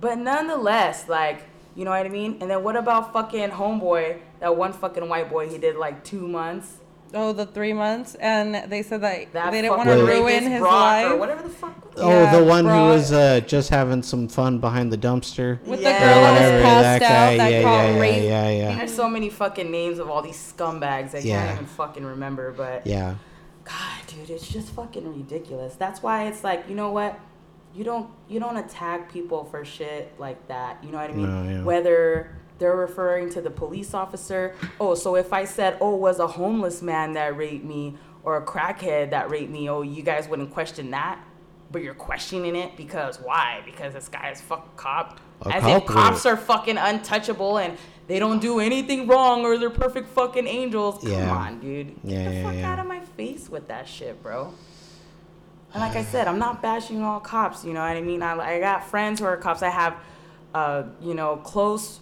[0.00, 1.42] But nonetheless, like,
[1.74, 2.38] you know what I mean?
[2.40, 6.28] And then what about fucking homeboy, that one fucking white boy he did like two
[6.28, 6.76] months?
[7.14, 10.24] Oh, the three months, and they said that, That they didn't want to fucking ruin
[10.26, 11.92] rapist his Brock life Or whatever the fuck.
[11.96, 12.88] Oh, Yeah, the one who Brock.
[12.94, 15.62] was uh, just having some fun behind the dumpster.
[15.64, 15.92] with Yeah.
[15.94, 17.06] the girl that Whatever, was passed guy.
[17.34, 18.22] out that yeah, caught yeah, rape.
[18.22, 21.40] yeah, yeah, yeah, There's so many fucking names of all these scumbags I Yeah.
[21.46, 22.52] can't even fucking remember.
[22.52, 23.14] But yeah.
[23.64, 23.74] God,
[24.06, 25.74] dude, it's just fucking ridiculous.
[25.74, 27.18] That's why it's like, you know what?
[27.74, 30.82] You don't you don't attack people for shit like that.
[30.82, 31.26] You know what I mean?
[31.46, 31.62] No, yeah.
[31.64, 34.54] Whether they're referring to the police officer.
[34.80, 38.36] Oh, so if I said, "Oh, it was a homeless man that raped me or
[38.36, 41.20] a crackhead that raped me," oh, you guys wouldn't question that.
[41.70, 43.60] But you're questioning it because why?
[43.64, 45.20] Because this guy is fuck cop.
[45.42, 49.58] A As cop if cops are fucking untouchable and they don't do anything wrong or
[49.58, 51.02] they're perfect fucking angels.
[51.02, 51.30] Come Yeah.
[51.36, 51.88] on, dude.
[51.88, 54.54] Get Yeah, the yeah, fuck out of my face with that shit, bro.
[55.74, 57.64] And like I said, I'm not bashing all cops.
[57.66, 58.22] You know what I mean?
[58.22, 59.62] I, I got friends who are cops.
[59.62, 59.94] I have,
[60.54, 62.00] uh, you know, close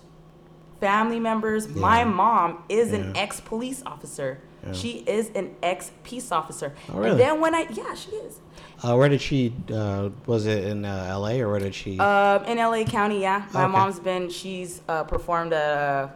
[0.81, 1.69] family members.
[1.69, 4.41] My mom is an ex police officer.
[4.65, 4.73] Yeah.
[4.73, 6.75] She is an ex peace officer.
[6.89, 7.11] Oh, really?
[7.11, 8.41] And then when I, yeah, she is.
[8.83, 9.55] Uh, where did she?
[9.73, 11.41] Uh, was it in uh, L.A.
[11.41, 11.99] or where did she?
[11.99, 13.47] Um, in LA County, yeah.
[13.53, 13.73] My Okay.
[13.73, 16.09] mom's been, she's uh, performed at uh,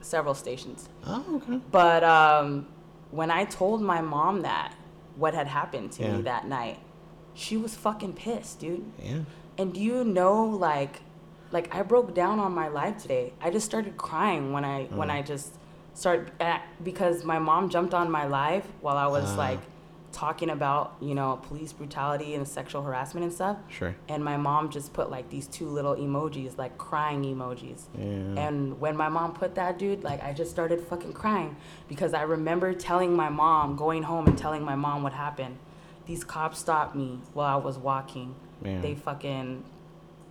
[0.00, 0.88] several stations.
[1.06, 1.60] oh, okay.
[1.70, 2.66] But um,
[3.10, 4.74] when I told my mom that,
[5.16, 6.16] what had happened to Yeah.
[6.16, 6.78] me that night,
[7.34, 8.84] she was fucking pissed, dude.
[9.02, 9.18] Yeah.
[9.58, 11.00] And do you know, like,
[11.52, 13.32] like I broke down on my live today.
[13.40, 15.12] I just started crying when I when Mm.
[15.18, 15.54] I just
[15.94, 16.30] started
[16.82, 19.36] because my mom jumped on my live while I was Ah.
[19.38, 19.60] like
[20.12, 23.58] talking about you know police brutality and sexual harassment and stuff.
[23.68, 23.94] Sure.
[24.08, 27.82] And my mom just put like these two little emojis, like crying emojis.
[27.96, 28.46] Yeah.
[28.46, 31.56] And when my mom put that, dude, like I just started fucking crying
[31.88, 35.56] because I remember telling my mom, going home and telling my mom what happened.
[36.06, 38.34] These cops stopped me while I was walking.
[38.64, 38.80] Yeah.
[38.80, 39.64] They fucking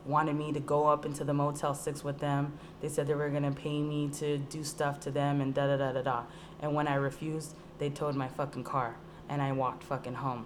[0.06, 2.54] wanted me to go up into the Motel 6 with them.
[2.82, 5.78] They said they were gonna pay me to do stuff to them and da da
[5.78, 6.24] da da da.
[6.62, 8.96] And when I refused, they towed my fucking car
[9.30, 10.46] and I walked fucking home.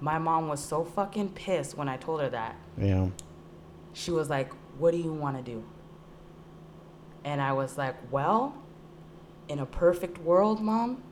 [0.00, 3.08] My mom was so fucking pissed when I told her that yeah.
[3.92, 5.64] she was like, What do you want to do?
[7.24, 8.54] And I was like, Well,
[9.48, 11.02] in a perfect world, mom,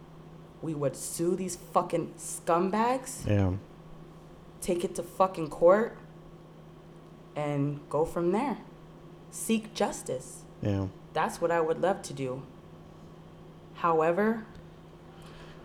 [0.61, 3.53] we would sue these fucking scumbags, Yeah.
[4.61, 5.97] take it to fucking court,
[7.37, 8.59] and go from there.
[9.31, 10.43] Seek justice.
[10.61, 10.87] Yeah.
[11.13, 12.43] That's what I would love to do.
[13.75, 14.45] However,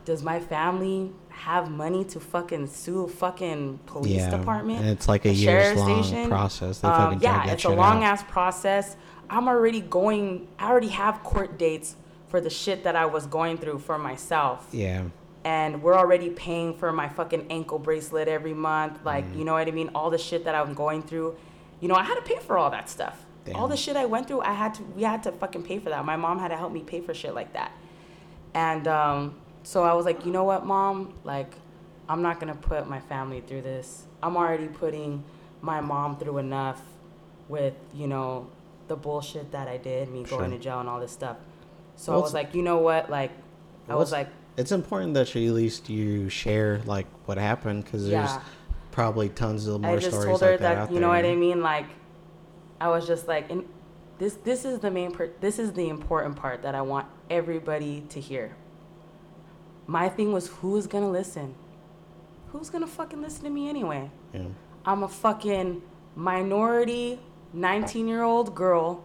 [0.05, 4.29] does my family have money to fucking sue fucking police yeah.
[4.37, 4.79] department?
[4.79, 6.29] And it's like a a years long station?
[6.29, 6.79] process.
[6.79, 8.13] They Um, yeah, it's a long out.
[8.13, 8.95] ass process.
[9.29, 10.47] I'm already going.
[10.57, 11.95] I already have court dates
[12.29, 15.03] for the shit that I was going through for myself, Yeah.
[15.45, 18.99] and we're already paying for my fucking ankle bracelet every month.
[19.05, 19.37] Like, Mm.
[19.37, 19.91] you know what I mean?
[19.95, 21.35] All the shit that I'm going through.
[21.79, 23.23] You know, I had to pay for all that stuff.
[23.55, 24.83] All the shit I went through, I had to.
[24.83, 26.03] We had to fucking pay for that.
[26.03, 27.71] My mom had to help me pay for shit like that.
[28.53, 31.13] And um, so I was like, you know what, mom?
[31.23, 31.53] Like,
[32.09, 34.03] I'm not gonna put my family through this.
[34.21, 35.23] I'm already putting
[35.61, 36.81] my mom through enough
[37.47, 38.49] with, you know,
[38.87, 41.37] the bullshit that I did, me going to jail and all this stuff.
[41.95, 43.09] So Well, I was like, you know what?
[43.09, 43.31] Like,
[43.89, 48.03] I was like, It's important that you, at least you share like what happened because
[48.03, 48.41] there's Yeah.
[48.97, 51.35] Probably tons of more I just told her like that, that, you know what I
[51.35, 51.61] mean?
[51.61, 51.85] Like,
[52.81, 53.63] I was just like, and
[54.17, 55.39] this this is the main part.
[55.39, 58.55] This is the important part that I want everybody to hear.
[59.85, 61.53] My thing was, who's gonna listen?
[62.47, 64.09] Who's gonna fucking listen to me anyway?
[64.33, 64.47] Yeah.
[64.83, 65.83] I'm a fucking
[66.15, 67.19] minority
[67.53, 69.03] 19 year old girl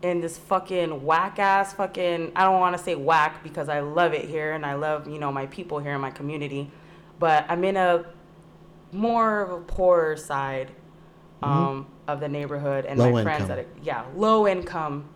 [0.00, 4.14] in this fucking whack ass fucking I don't want to say whack because I love
[4.14, 6.70] it here and I love, you know, my people here in my community,
[7.18, 8.06] but I'm in a
[8.92, 10.70] more of a poorer side
[11.42, 13.56] um, of the neighborhood and Low my friends income.
[13.56, 15.08] that are, yeah, low income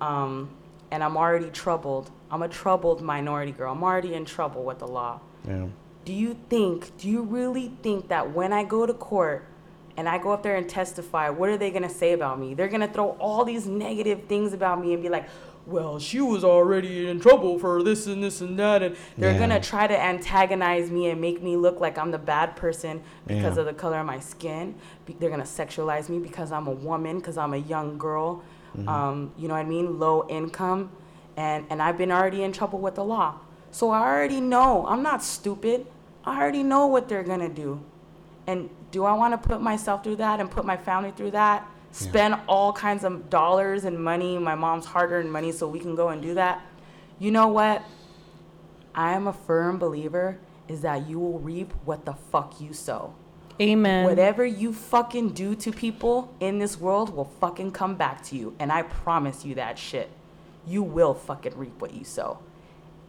[0.00, 0.50] um,
[0.90, 2.10] and I'm already troubled.
[2.30, 3.72] I'm a troubled minority girl.
[3.72, 5.66] I'm already in trouble with the law Yeah.
[6.04, 9.46] do you think do you really think that when i go to court
[9.96, 12.52] and i go up there and testify what are they going to say about me
[12.54, 15.28] they're going to throw all these negative things about me and be like
[15.66, 19.38] well she was already in trouble for this and this and that and they're Yeah.
[19.38, 23.02] going to try to antagonize me and make me look like i'm the bad person
[23.26, 23.60] because Yeah.
[23.60, 24.74] of the color of my skin
[25.06, 28.42] Be- they're going to sexualize me because i'm a woman because i'm a young girl
[28.88, 30.90] um, you know what i mean low income
[31.36, 33.36] and and i've been already in trouble with the law
[33.70, 34.86] so I already know.
[34.86, 35.84] I'm not stupid.
[36.24, 37.80] I already know what they're gonna do.
[38.46, 41.66] And do I want to put myself through that and put my family through that?
[41.94, 46.08] Spend all kinds of dollars and money, my mom's hard-earned money, so we can go
[46.08, 46.60] and do that?
[47.20, 47.84] You know what?
[48.96, 53.14] I am a firm believer is that you will reap what the fuck you sow.
[53.60, 54.04] Amen.
[54.04, 58.56] Whatever you fucking do to people in this world will fucking come back to you.
[58.58, 60.10] And I promise you that shit.
[60.66, 62.40] You will fucking reap what you sow.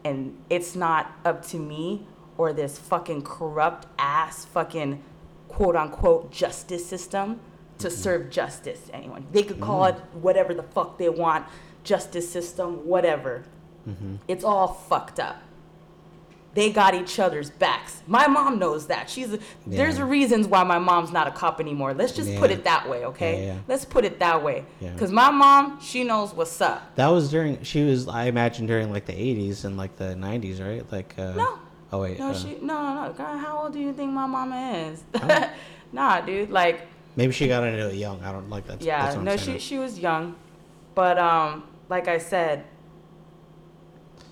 [0.04, 2.06] And it's not up to me
[2.38, 5.02] or this fucking corrupt ass fucking
[5.48, 7.40] quote unquote justice system
[7.78, 9.26] to serve justice to anyone.
[9.32, 11.46] They could call it whatever the fuck they want,
[11.84, 13.44] justice system, whatever.
[14.26, 15.42] It's all fucked up
[16.56, 18.02] they got each other's backs.
[18.06, 19.10] My mom knows that.
[19.10, 21.92] She's a, there's reasons why my mom's not a cop anymore.
[21.92, 23.40] Let's just put it that way, okay?
[23.40, 23.58] Yeah, yeah.
[23.68, 24.64] Let's put it that way.
[24.80, 24.96] Yeah.
[24.96, 26.96] Cuz my mom, she knows what's up.
[26.96, 27.62] That was during.
[27.62, 28.08] She was.
[28.08, 30.90] I imagine during like the '80s and like the '90s, right?
[30.90, 31.14] Like.
[31.18, 31.58] Uh, No.
[31.92, 32.18] Oh wait.
[32.18, 33.12] No, uh, she no, no, no.
[33.12, 35.04] Girl, how old do you think my mama is?
[35.14, 35.50] Oh.
[35.92, 38.22] nah, dude, like maybe she got into it young.
[38.22, 38.82] I don't like that.
[38.82, 39.58] yeah, that's what I'm no, saying.
[39.58, 40.36] she she was young.
[40.94, 42.64] But um like I said,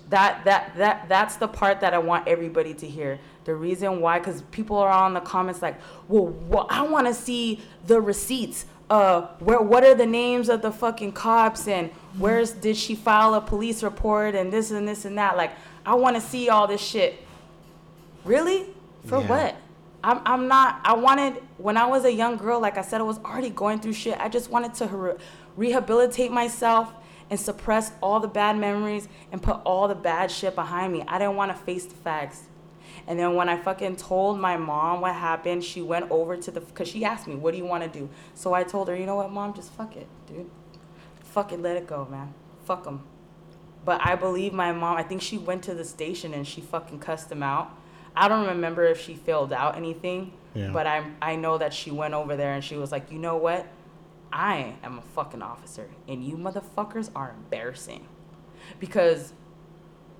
[0.09, 3.19] that that that that's the part that I want everybody to hear.
[3.45, 7.13] The reason why cuz people are on the comments like, "Well, well I want to
[7.13, 8.65] see the receipts.
[8.89, 13.33] Uh where what are the names of the fucking cops and where's did she file
[13.33, 15.51] a police report and this and this and that like
[15.85, 17.19] I want to see all this shit."
[18.23, 18.65] Really?
[19.05, 19.27] For Yeah.
[19.27, 19.55] what?
[20.05, 23.03] I'm, I'm not, I wanted, when I was a young girl, like I said, I
[23.03, 24.15] was already going through shit.
[24.19, 25.13] I just wanted to re-
[25.55, 26.93] rehabilitate myself
[27.31, 31.03] and suppress all the bad memories and put all the bad shit behind me.
[31.07, 32.43] I didn't want to face the facts.
[33.07, 36.61] And then when I fucking told my mom what happened, she went over to the,
[36.61, 38.07] because she asked me, what do you want to do?
[38.35, 40.47] So I told her, you know what, mom, just fuck it, dude.
[41.23, 42.31] Fuck it, let it go, man.
[42.65, 43.01] Fuck them.
[43.83, 46.99] But I believe my mom, I think she went to the station and she fucking
[46.99, 47.75] cussed them out.
[48.17, 50.71] I don't remember if she filled out anything, Yeah.
[50.71, 53.35] but I I know that she went over there and she was like, you know
[53.35, 53.67] what,
[54.31, 58.07] I am a fucking officer, and you motherfuckers are embarrassing,
[58.79, 59.33] because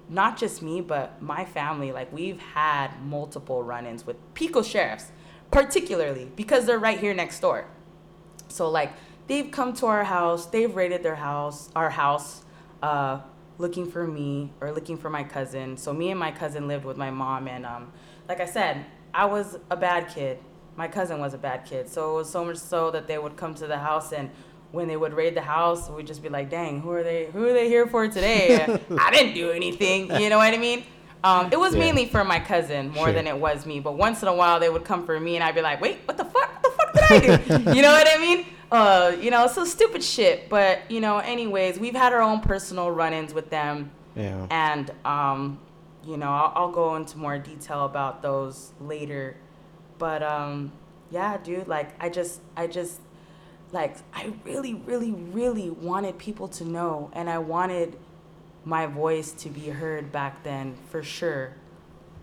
[0.10, 5.12] not just me, but my family, like we've had multiple run-ins with Pico sheriffs,
[5.52, 7.66] particularly because they're right here next door.
[8.48, 8.92] So like
[9.28, 12.44] they've come to our house, they've raided their house, our house,
[12.84, 13.20] uh,
[13.58, 15.78] looking for me or looking for my cousin.
[15.78, 17.92] So me and my cousin lived with my mom, and um,
[18.28, 20.40] like I said, I was a bad kid.
[20.76, 21.88] My cousin was a bad kid.
[21.88, 24.30] So it was so much so that they would come to the house and
[24.72, 27.28] when they would raid the house, we'd just be like, "Dang, who are they?
[27.28, 28.62] Who are they here for today?
[29.00, 30.84] I didn't do anything." You know what I mean?
[31.24, 31.80] Um, it was Yeah.
[31.80, 33.14] mainly for my cousin more Sure.
[33.14, 33.80] than it was me.
[33.80, 36.00] But once in a while, they would come for me, and I'd be like, "Wait,
[36.04, 36.62] what the fuck?
[36.62, 38.46] What the fuck did I do?" you know what I mean?
[38.72, 40.50] Uh, you know, so stupid shit.
[40.50, 44.48] But you know, anyways, we've had our own personal run-ins with them, Yeah.
[44.50, 45.60] and um,
[46.06, 49.38] you know, I'll, I'll go into more detail about those later.
[49.98, 50.72] But um,
[51.12, 53.00] yeah, dude, like I just, I just,
[53.72, 57.98] like I really, really, really wanted people to know, and I wanted
[58.66, 61.54] my voice to be heard back then for sure.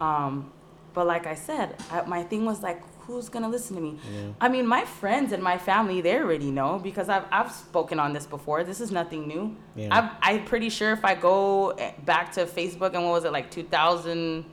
[0.00, 0.50] Um,
[0.92, 3.98] but like I said, I, my thing was like, who's gonna listen to me?
[4.12, 4.28] Yeah.
[4.40, 8.12] I mean, my friends and my family, they already know because I've, I've spoken on
[8.12, 8.64] this before.
[8.64, 9.56] This is nothing new.
[9.76, 9.88] Yeah.
[9.90, 13.32] I've, I'm pretty sure if I go eh, back to Facebook and what was it,
[13.32, 14.44] like 2000.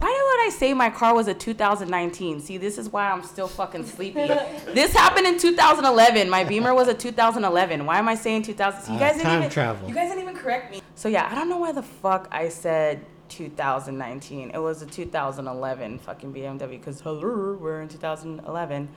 [0.00, 2.40] Why would I say my car was a 2019?
[2.40, 4.28] See, this is why I'm still fucking sleepy.
[4.72, 6.30] this happened in 2011.
[6.30, 7.84] My Beamer was a 2011.
[7.84, 8.82] Why am I saying 2000?
[8.82, 9.88] So you Uh, guys didn't time even travel.
[9.88, 10.82] You guys didn't even correct me.
[10.94, 14.50] So yeah, I don't know why the fuck I said 2019.
[14.50, 18.88] It was a 2011 fucking BMW because hello, we're in 2011.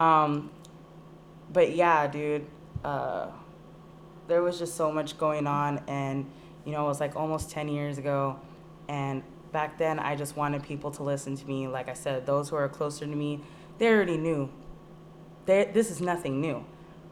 [0.00, 0.50] Um,
[1.52, 2.46] but yeah, dude,
[2.84, 3.28] uh,
[4.28, 6.30] there was just so much going on, and
[6.64, 8.38] you know, it was like almost 10 years ago,
[8.88, 11.68] and back then I just wanted people to listen to me.
[11.68, 13.40] Like I said, those who are closer to me,
[13.78, 14.50] they already knew.
[15.44, 16.64] They, this is nothing new,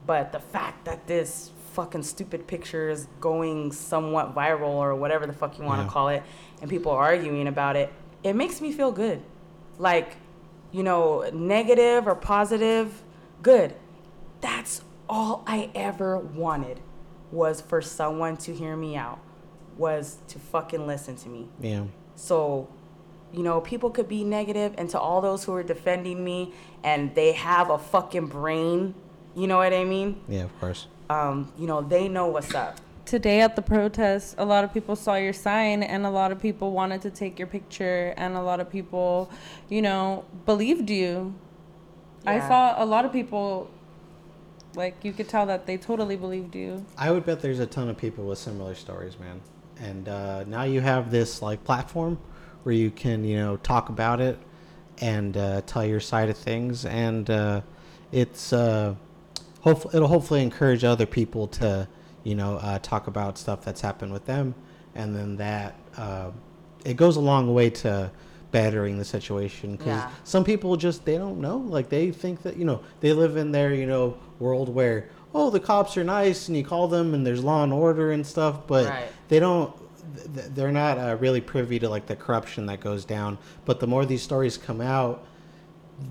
[0.07, 5.59] but the fact that this fucking stupid pictures going somewhat viral or whatever the fuck
[5.59, 5.91] you want to Yeah.
[5.91, 6.23] call it,
[6.61, 7.93] and people arguing about it,
[8.23, 9.23] it makes me feel good.
[9.79, 10.17] Like,
[10.73, 13.03] you know, negative or positive,
[13.43, 13.75] good.
[14.41, 16.81] That's all I ever wanted
[17.33, 19.19] was for someone to hear me out,
[19.77, 21.49] was to fucking listen to me.
[21.61, 21.85] Yeah.
[22.17, 22.69] So,
[23.33, 26.53] you know, people could be negative, and to all those who are defending me
[26.83, 28.95] and they have a fucking brain,
[29.37, 30.21] you know what I mean?
[30.29, 30.89] Yeah, of course.
[31.11, 32.77] Um, you know, they know what's up.
[33.05, 36.41] Today at the protest, a lot of people saw your sign and a lot of
[36.41, 39.29] people wanted to take your picture and a lot of people,
[39.69, 41.35] you know, believed you.
[42.25, 43.69] I saw a lot of people
[44.77, 46.87] like you could tell that they totally believed you.
[46.97, 49.41] I would bet there's a ton of people with similar stories, man.
[49.81, 52.21] And uh, now you have this like platform
[52.63, 54.39] where you can, you know, talk about it
[55.01, 57.63] and uh, tell your side of things, and uh,
[58.13, 58.95] it's uh,
[59.61, 61.89] hopefully it'll hopefully encourage other people to,
[62.25, 64.55] you know, uh, talk about stuff that's happened with them,
[64.95, 66.31] and then that uh,
[66.85, 68.11] it goes a long way to
[68.53, 70.11] bettering the situation because Yeah.
[70.25, 73.53] some people just they don't know like they think that you know they live in
[73.53, 77.25] their you know world where oh the cops are nice and you call them and
[77.25, 79.09] there's law and order and stuff but Right.
[79.29, 79.73] they don't
[80.17, 83.79] th- th- they're not uh, really privy to like the corruption that goes down but
[83.79, 85.25] the more these stories come out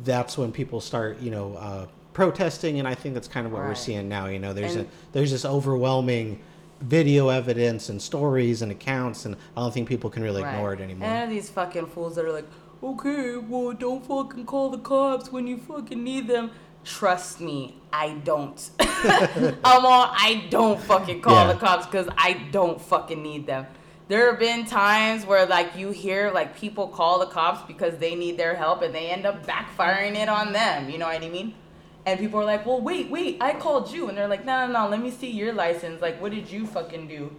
[0.05, 1.87] that's when people start you know uh,
[2.23, 4.85] protesting and i think that's kind of what we're seeing now you know there's And-
[4.85, 6.37] a there's this overwhelming
[6.81, 10.81] video evidence and stories and accounts and i don't think people can really ignore it
[10.81, 12.47] anymore And these fucking fools that are like,
[12.83, 16.51] okay, well, don't fucking call the cops when you fucking need them.
[16.85, 18.59] Trust me, I don't.
[18.79, 21.53] I'm all, I don't fucking call Yeah.
[21.53, 23.65] the cops because I don't fucking need them.
[24.07, 28.15] There have been times where like you hear like people call the cops because they
[28.15, 30.89] need their help and they end up backfiring it on them.
[30.89, 31.53] You know what I mean?
[32.09, 34.09] And people are like, well, wait, wait, I called you.
[34.09, 36.01] And they're like, no, no, no, let me see your license.
[36.01, 37.31] Like, what did you fucking do?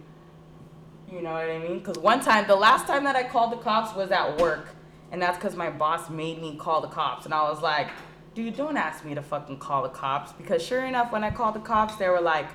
[1.11, 1.79] You know what I mean?
[1.79, 4.69] Because one time, the last time that I called the cops was at work.
[5.11, 7.25] And that's because my boss made me call the cops.
[7.25, 7.89] And I was like,
[8.33, 10.31] dude, don't ask me to fucking call the cops.
[10.31, 12.47] Because sure enough, when I called the cops, they were like,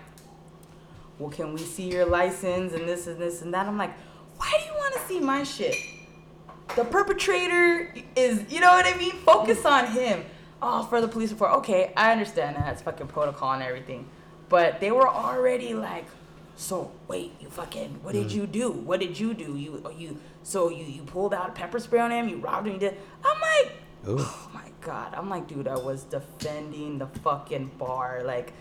[1.18, 3.66] well, can we see your license and this and this and that?
[3.66, 3.94] I'm like,
[4.38, 5.76] why do you want to see my shit?
[6.76, 9.12] The perpetrator is, you know what I mean?
[9.16, 10.24] Focus on him.
[10.62, 11.52] Oh, for the police report.
[11.58, 12.64] Okay, I understand that.
[12.64, 14.08] That's fucking protocol and everything.
[14.48, 16.06] But they were already like,
[16.56, 18.34] so wait, you fucking, what did mm.
[18.34, 18.70] you do?
[18.70, 19.56] What did you do?
[19.56, 22.28] You, you, so you, you pulled out a pepper spray on him?
[22.28, 22.74] You robbed him?
[22.74, 22.96] You did?
[23.24, 23.72] I'm like,
[24.08, 24.16] Ooh.
[24.20, 25.12] oh my god.
[25.14, 28.22] I'm like, dude, I was defending the fucking bar.
[28.24, 28.54] Like,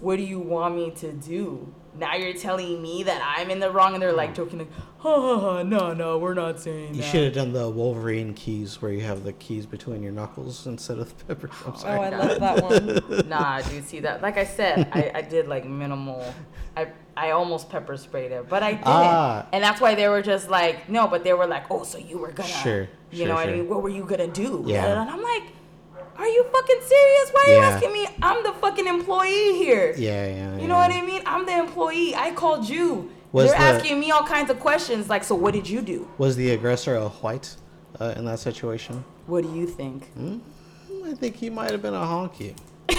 [0.00, 1.72] what do you want me to do?
[1.98, 5.20] Now you're telling me that I'm in the wrong, and they're like joking, like, ha
[5.20, 7.10] ha ha, no, no, we're not saying You that.
[7.10, 10.98] should have done the Wolverine keys where you have the keys between your knuckles instead
[10.98, 11.50] of the pepper.
[11.66, 11.98] I'm Oh, sorry.
[11.98, 13.28] I love that one.
[13.28, 14.22] Nah, dude, see that?
[14.22, 16.24] Like I said, I, I did like minimal.
[16.76, 18.86] I I almost pepper sprayed it, but I didn't.
[18.86, 19.46] Ah.
[19.52, 22.16] And that's why they were just like, no, but they were like, oh, so you
[22.18, 23.56] were gonna, Sure, you sure, know what I sure.
[23.58, 23.68] mean?
[23.68, 24.62] What were you gonna do?
[24.66, 25.00] Yeah.
[25.02, 25.42] And I'm like,
[26.20, 27.30] are you fucking serious?
[27.32, 28.06] Why are you asking me?
[28.22, 29.94] I'm the fucking employee here.
[29.96, 30.56] Yeah, yeah.
[30.58, 31.22] You know what I mean?
[31.26, 32.14] I'm the employee.
[32.14, 33.10] I called you.
[33.32, 36.08] Was They're the- asking me all kinds of questions, like, so what did you do?
[36.18, 37.54] Was the aggressor a white
[38.00, 39.04] uh, in that situation?
[39.26, 40.08] What do you think?
[40.14, 40.38] Hmm?
[41.04, 42.54] I think he might have been a honky.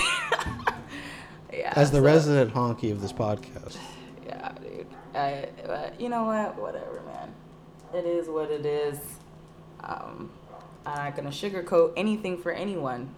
[1.53, 1.74] Yeah.
[1.76, 3.78] As the so- resident honky of this podcast.
[4.26, 4.88] Yeah, dude.
[5.13, 6.57] I, but you know what?
[6.57, 7.30] Whatever, man.
[7.93, 8.97] It is what it is.
[9.84, 10.32] Um,
[10.86, 13.14] I'm not gonna sugarcoat anything for anyone.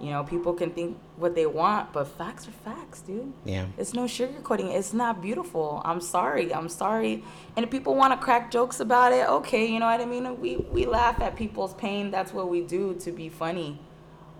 [0.00, 3.34] You know, people can think what they want, but facts are facts, dude.
[3.44, 3.66] Yeah.
[3.76, 4.74] It's no sugarcoating.
[4.74, 5.82] It's not beautiful.
[5.84, 6.54] I'm sorry.
[6.54, 7.22] I'm sorry.
[7.54, 10.40] And if people want to crack jokes about it, okay, you know what I mean?
[10.40, 12.10] We we laugh at people's pain.
[12.10, 13.78] That's what we do to be funny.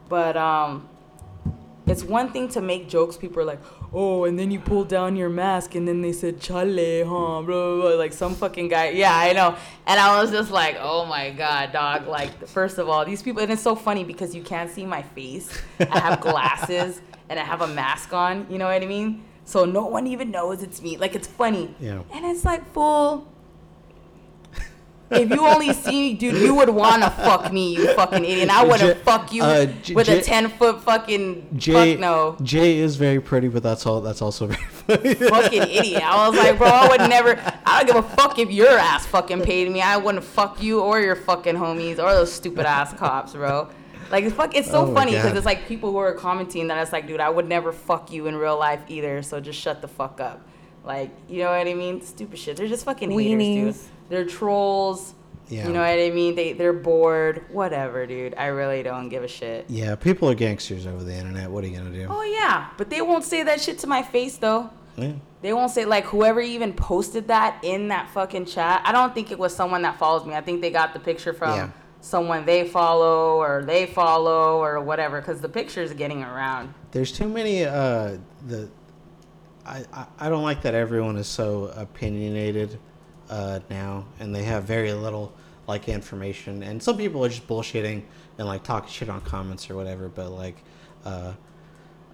[0.08, 0.88] But um
[1.90, 3.16] it's one thing to make jokes.
[3.16, 3.60] People are like,
[3.92, 7.42] oh, and then you pulled down your mask, and then they said chale, huh?
[7.42, 7.90] Blah, blah, blah.
[7.96, 8.90] Like some fucking guy.
[8.90, 9.56] Yeah, I know.
[9.86, 12.06] And I was just like, oh my god, dog.
[12.06, 15.02] Like, first of all, these people, and it's so funny because you can't see my
[15.02, 15.50] face.
[15.80, 18.46] I have glasses and I have a mask on.
[18.50, 19.24] You know what I mean?
[19.44, 20.96] So no one even knows it's me.
[20.96, 21.74] Like it's funny.
[21.80, 22.02] Yeah.
[22.12, 23.26] And it's like, fool.
[25.10, 28.42] If you only see me, dude, you would wanna fuck me, you fucking idiot.
[28.42, 31.94] And I wouldn't J- fuck you uh, J- with J- a ten foot fucking Jay,
[31.94, 34.00] fuck no Jay is very pretty, but that's all.
[34.00, 35.14] That's also very funny.
[35.14, 36.02] fucking idiot.
[36.04, 37.36] I was like, bro, I would never.
[37.66, 39.82] I don't give a fuck if your ass fucking paid me.
[39.82, 43.68] I wouldn't fuck you or your fucking homies or those stupid ass cops, bro.
[44.12, 44.54] Like it's fuck.
[44.56, 47.20] It's so Oh funny because it's like people who are commenting that it's like, dude,
[47.20, 49.22] I would never fuck you in real life either.
[49.22, 50.40] So just shut the fuck up.
[50.84, 52.00] Like, you know what I mean?
[52.00, 52.56] Stupid shit.
[52.56, 53.72] They're just fucking haters, Weenies.
[53.74, 53.76] dude.
[54.10, 55.14] They're trolls.
[55.48, 55.66] Yeah.
[55.66, 56.34] You know what I mean?
[56.36, 57.44] They they're bored.
[57.50, 58.34] Whatever, dude.
[58.36, 59.64] I really don't give a shit.
[59.68, 61.50] yeah, people are gangsters over the internet.
[61.50, 62.06] What are you gonna do?
[62.10, 64.70] Oh yeah, but they won't say that shit to my face though.
[64.96, 65.12] Yeah.
[65.42, 68.82] They won't say like whoever even posted that in that fucking chat.
[68.84, 70.34] I don't think it was someone that follows me.
[70.34, 71.70] I think they got the picture from Yeah.
[72.00, 76.74] someone they follow or they follow or whatever because the picture's getting around.
[76.92, 77.64] There's too many.
[77.64, 78.68] Uh, the
[79.66, 82.78] I, I I don't like that everyone is so opinionated
[83.30, 85.32] uh, now, and they have very little
[85.66, 86.62] like information.
[86.62, 88.02] And some people are just bullshitting
[88.38, 90.08] and like talking shit on comments or whatever.
[90.08, 90.56] But like,
[91.04, 91.32] uh,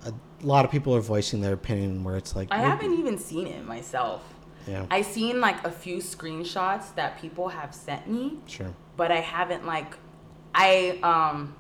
[0.05, 0.13] a
[0.43, 3.47] lot of people are voicing their opinion where it's like I you're- haven't even seen
[3.49, 4.23] it myself.
[4.69, 4.85] Yeah.
[4.91, 8.75] I seen like a few screenshots that people have sent me, sure.
[8.97, 9.95] but I haven't like
[10.55, 11.55] I um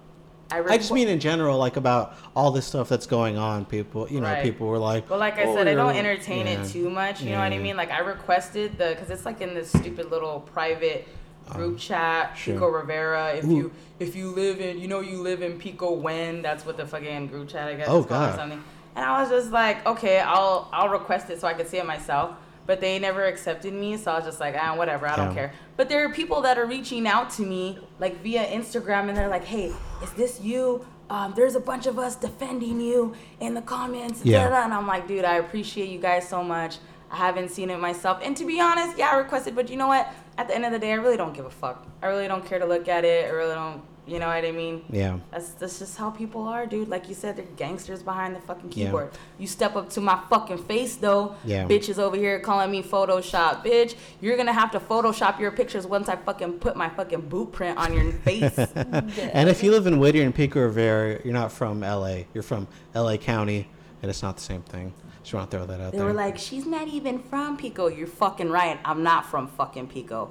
[0.50, 3.64] I, I just mean in general, like about all this stuff that's going on.
[3.64, 4.42] People, you know, Right.
[4.44, 6.62] people were like, "Well, like I "Oh, said, I don't entertain Yeah.
[6.62, 7.20] it too much.
[7.20, 7.76] You know what I mean?
[7.76, 11.08] Like I requested the because it's like in this stupid little private
[11.50, 12.30] group chat.
[12.30, 12.54] Um, sure.
[12.54, 13.34] Pico Rivera.
[13.34, 13.56] If Ooh.
[13.56, 16.86] you if you live in you know you live in Pico when that's what the
[16.86, 18.36] fucking group chat I guess Oh, is called or God.
[18.36, 18.62] something.
[18.94, 21.86] And I was just like, okay, I'll I'll request it so I could see it
[21.86, 22.36] myself.
[22.66, 25.34] But they never accepted me, so I was just like, ah, whatever, I don't Yeah.
[25.34, 25.52] care.
[25.76, 29.28] But there are people that are reaching out to me like via Instagram, and they're
[29.28, 30.84] like, hey, is this you?
[31.08, 34.20] Um, there's a bunch of us defending you in the comments.
[34.24, 34.44] Yeah.
[34.44, 36.78] da-da-da." And I'm like, dude, I appreciate you guys so much.
[37.12, 38.18] I haven't seen it myself.
[38.24, 40.12] And to be honest, yeah, I requested, but you know what?
[40.36, 41.86] At the end of the day, I really don't give a fuck.
[42.02, 43.26] I really don't care to look at it.
[43.26, 44.84] I really don't, you know what I mean?
[44.90, 45.18] Yeah.
[45.32, 46.88] That's that's just how people are, dude.
[46.88, 48.86] Like you said, they're gangsters behind the fucking Yeah.
[48.86, 49.10] keyboard.
[49.38, 51.66] You step up to my fucking face though, Yeah.
[51.66, 53.94] bitches over here calling me Photoshop, bitch.
[54.20, 57.76] You're gonna have to Photoshop your pictures once I fucking put my fucking boot print
[57.78, 58.56] on your face.
[58.76, 62.24] And if you live in Whittier and Pico Rivera, you're not from LA.
[62.32, 63.68] You're from LA County,
[64.02, 64.92] and it's not the same thing.
[65.22, 66.06] Just want to throw that out They there.
[66.06, 67.88] They were like, she's not even from Pico.
[67.88, 68.78] You're fucking right.
[68.84, 70.30] I'm not from fucking Pico.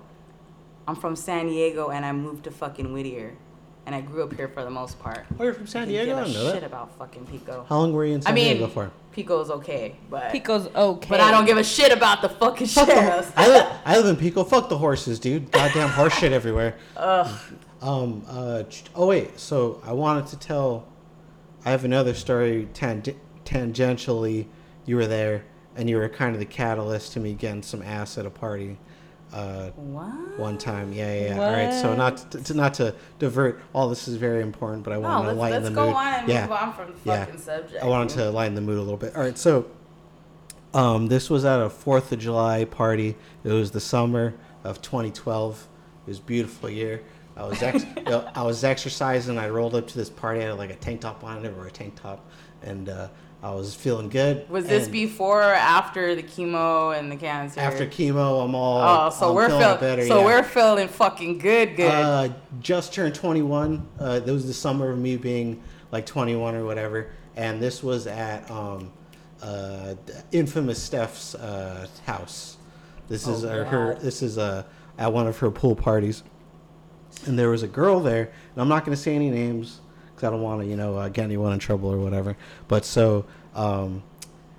[0.88, 3.36] I'm from San Diego and I moved to fucking Whittier.
[3.86, 5.26] And I grew up here for the most part.
[5.40, 6.18] oh, you're from San Didn't Diego?
[6.20, 6.68] I Give a didn't know shit that.
[6.68, 7.66] about fucking Pico.
[7.70, 8.92] How long were you in San I mean, Diego for?
[9.16, 11.08] Pico's okay, but Pico's okay.
[11.08, 13.32] but I don't give a shit about the fucking Fuck the.
[13.38, 14.44] I, live, I live in Pico.
[14.44, 15.52] Fuck the horses, dude.
[15.52, 16.76] Goddamn horse shit everywhere.
[16.98, 17.40] Ugh.
[17.82, 18.24] Um.
[18.28, 18.64] Uh.
[18.96, 19.40] Oh wait.
[19.40, 20.88] So I wanted to tell.
[21.64, 22.68] I have another story.
[22.74, 23.04] Tang-
[23.46, 24.48] tangentially,
[24.86, 28.18] you were there, and you were kind of the catalyst to me getting some ass
[28.18, 28.78] at a party.
[29.36, 30.94] Uh, one time.
[30.94, 31.36] Yeah, yeah.
[31.36, 31.46] yeah.
[31.46, 31.74] All right.
[31.74, 33.60] So not to, to not to divert.
[33.74, 35.96] All this is very important, but I No, to let's, lighten let's the go mood.
[35.96, 36.42] on and yeah.
[36.44, 37.26] move on from the Yeah.
[37.26, 37.84] fucking subject.
[37.84, 39.14] I wanted to lighten the mood a little bit.
[39.14, 39.66] All right, so
[40.74, 43.18] um, this was at a Fourth of July party.
[43.44, 45.68] It was the summer of 2012.
[46.06, 47.02] It was a beautiful year.
[47.36, 47.84] I was ex-
[48.36, 49.38] I was exercising.
[49.38, 50.40] I rolled up to this party.
[50.40, 51.38] I had like a tank top on.
[51.38, 52.26] I never wear a tank top,
[52.64, 53.10] and uh,
[53.46, 54.50] I was feeling good.
[54.50, 57.60] Was this before or after the chemo and the cancer?
[57.60, 58.44] after chemo?
[58.44, 58.82] I'm all.
[58.82, 60.08] Oh, so I'm we're feeling better.
[60.08, 60.26] so yeah.
[60.26, 61.92] we're feeling fucking good, good.
[61.92, 62.30] Uh,
[62.60, 63.88] just turned 21.
[64.00, 67.12] Uh, that was the summer of me being like 21 or whatever.
[67.36, 68.92] And this was at um,
[69.44, 69.94] uh,
[70.32, 72.58] infamous Steph's uh, house.
[73.10, 73.94] This is Oh, uh, her.
[73.94, 74.64] This is uh,
[74.98, 76.24] at one of her pool parties.
[77.28, 79.82] And there was a girl there, and I'm not going to say any names
[80.16, 82.36] because I don't want to, you know, uh, get anyone in trouble or whatever.
[82.68, 84.02] But so um,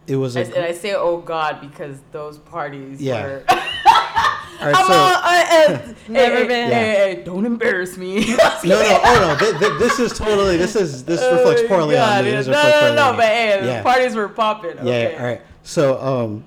[0.07, 0.45] it was I, a.
[0.47, 3.23] and I say, oh God, because those parties Yeah.
[3.25, 3.45] were.
[3.49, 6.71] all right, I'm so- all, uh, uh, Never hey, been.
[6.71, 8.27] Hey, hey, don't embarrass me.
[8.37, 9.37] no, no, oh no!
[9.39, 10.57] Th- th- this is totally.
[10.57, 12.31] This is this reflects Oh, poorly God, on me.
[12.31, 12.37] yeah.
[12.39, 13.77] This No, no, no, no, but hey, Yeah.
[13.79, 14.77] the parties were popping.
[14.79, 15.17] Yeah, Okay.
[15.19, 15.41] all right.
[15.63, 16.45] So, um,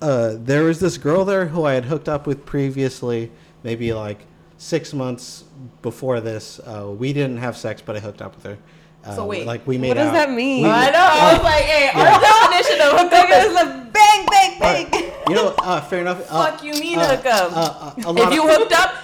[0.00, 3.30] uh, there was this girl there who I had hooked up with previously,
[3.62, 4.26] maybe like
[4.58, 5.44] six months
[5.82, 6.58] before this.
[6.60, 8.58] Uh, we didn't have sex, but I hooked up with her.
[9.04, 10.12] Uh, So wait, like we made what does out.
[10.14, 10.62] that mean?
[10.64, 10.98] We- I know.
[11.10, 12.14] I was like, hey, Yeah.
[12.14, 15.12] our definition of hook up is a bang, bang, All right.
[15.28, 16.20] You know, uh, fair enough.
[16.30, 17.56] Uh, fuck you mean uh, hook up.
[17.56, 18.94] Uh, uh, a lot if of- you hooked up,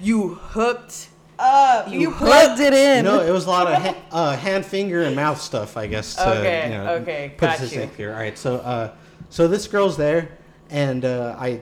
[0.00, 1.08] you hooked.
[1.38, 1.90] up.
[1.90, 3.04] You You plugged it in.
[3.04, 6.14] No, it was a lot of ha- uh, hand, finger, and mouth stuff, I guess.
[6.16, 7.88] To, Okay, you know, okay, put got this you.
[7.96, 8.12] here.
[8.12, 8.90] All right, so uh,
[9.28, 10.28] so this girl's there,
[10.70, 11.60] and uh, I,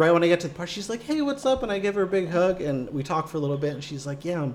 [0.00, 1.94] right when I get to the part, she's like, "Hey, what's up?" And I give
[1.94, 4.42] her a big hug, and we talk for a little bit, and she's like, "Yeah,
[4.42, 4.54] I'm,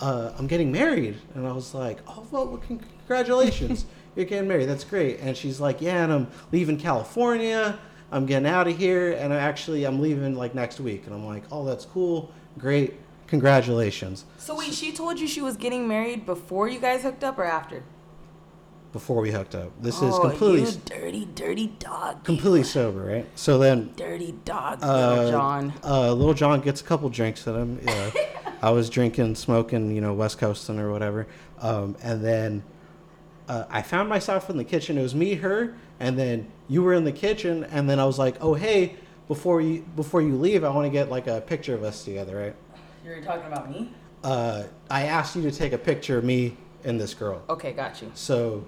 [0.00, 2.62] uh, I'm getting married," and I was like, "Oh, well, well
[3.06, 3.86] congratulations,
[4.16, 4.68] you're getting married.
[4.68, 7.78] That's great." And she's like, "Yeah, and I'm leaving California."
[8.14, 11.24] I'm getting out of here, and I actually I'm leaving like next week, and I'm
[11.24, 12.92] like, oh, that's cool, great,
[13.26, 14.26] congratulations.
[14.36, 17.44] So wait, she told you she was getting married before you guys hooked up or
[17.44, 17.82] after?
[18.92, 19.70] Before we hooked up.
[19.80, 22.24] This is oh, completely you dirty, dirty dog.
[22.24, 23.26] completely sober, right?
[23.34, 25.72] So then, Dirty dog, uh, little John.
[25.82, 27.80] uh, little John gets a couple drinks in him.
[27.82, 28.10] Yeah,
[28.62, 31.26] I was drinking, smoking, you know, West Coasting or whatever,
[31.60, 32.62] um, and then
[33.48, 34.98] uh, I found myself in the kitchen.
[34.98, 38.18] It was me, her, and then you were in the kitchen, and then I was
[38.18, 41.74] like, oh hey, before you before you leave, I want to get like a picture
[41.74, 42.56] of us together, right?
[43.04, 43.90] You're talking about me?
[44.22, 47.42] Uh, I asked you to take a picture of me and this girl.
[47.48, 48.10] Okay, got you.
[48.14, 48.64] So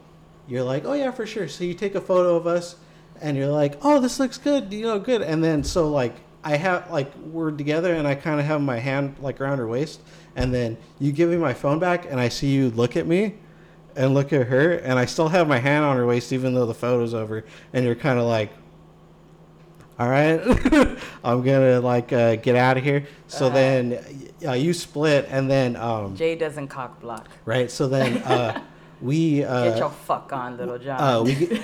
[0.49, 1.49] you're like, oh yeah, for sure.
[1.49, 2.77] So you take a photo of us,
[3.21, 5.23] and you're like, oh, this looks good, you know, good.
[5.23, 8.79] And then so like I have like we're together, and I kind of have my
[8.79, 10.01] hand like around her waist,
[10.37, 13.35] and then you give me my phone back, and I see you look at me,
[13.97, 16.67] and look at her, and I still have my hand on her waist, even though
[16.67, 18.51] the photo's over, and you're kind of like.
[19.97, 20.41] All right,
[21.25, 23.07] I'm gonna like uh, get out of here.
[23.29, 23.55] So Uh-huh.
[23.55, 23.99] then,
[24.45, 27.29] uh, you split, and then um, Jay doesn't cock block.
[27.45, 27.71] right.
[27.71, 28.61] So then, uh,
[29.05, 31.01] we uh, Get your fuck on, little John.
[31.01, 31.63] uh, we get,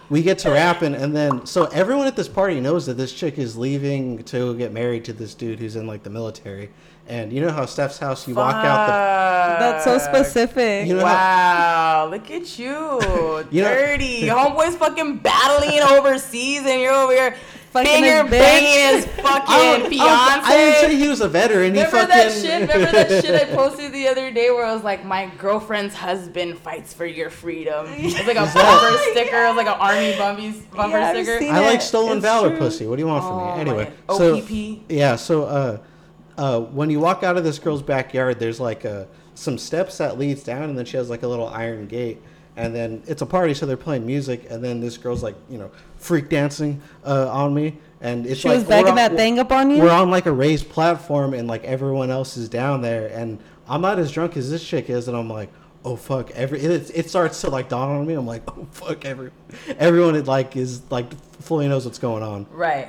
[0.10, 3.38] we get to rapping, and then so everyone at this party knows that this chick
[3.38, 6.70] is leaving to get married to this dude who's in like the military.
[7.08, 10.88] And you know how Steph's house, you walk out That's so specific.
[10.88, 12.66] You know how- wow, look at you,
[13.50, 14.22] You know- dirty.
[14.22, 17.36] Homeboy's fucking battling overseas, and you're over here
[17.84, 21.28] Fucking finger his banging his fucking I, don't- I, I didn't say he was a
[21.28, 21.74] veteran.
[21.74, 22.08] He Remember fucking.
[22.08, 22.60] that shit?
[22.70, 26.58] Remember that shit I posted the other day where I was like, "My girlfriend's husband
[26.58, 29.44] fights for your freedom." It's like a Is that- bumper sticker.
[29.44, 31.44] It was like an army bumper bumper Yeah, sticker.
[31.52, 32.58] I like stolen It's valor true.
[32.58, 32.86] pussy.
[32.86, 33.60] What do you want from Oh, me?
[33.60, 34.80] Anyway, my so OPP.
[34.88, 35.78] yeah, so uh,
[36.38, 40.18] uh, when you walk out of this girl's backyard, there's like a, some steps that
[40.18, 42.20] leads down, and then she has like a little iron gate,
[42.56, 45.58] and then it's a party, so they're playing music, and then this girl's like you
[45.58, 49.50] know freak dancing uh, on me, and it's She like was on- that thing up
[49.52, 49.82] on you?
[49.82, 53.38] We're on like a raised platform, and like everyone else is down there, and
[53.68, 55.50] I'm not as drunk as this chick is, and I'm like.
[55.84, 56.32] Oh fuck!
[56.32, 58.14] Every it, it starts to like dawn on me.
[58.14, 59.04] I'm like, oh fuck!
[59.04, 59.30] Every
[59.78, 61.06] everyone it like is like
[61.40, 62.88] fully knows what's going on Right.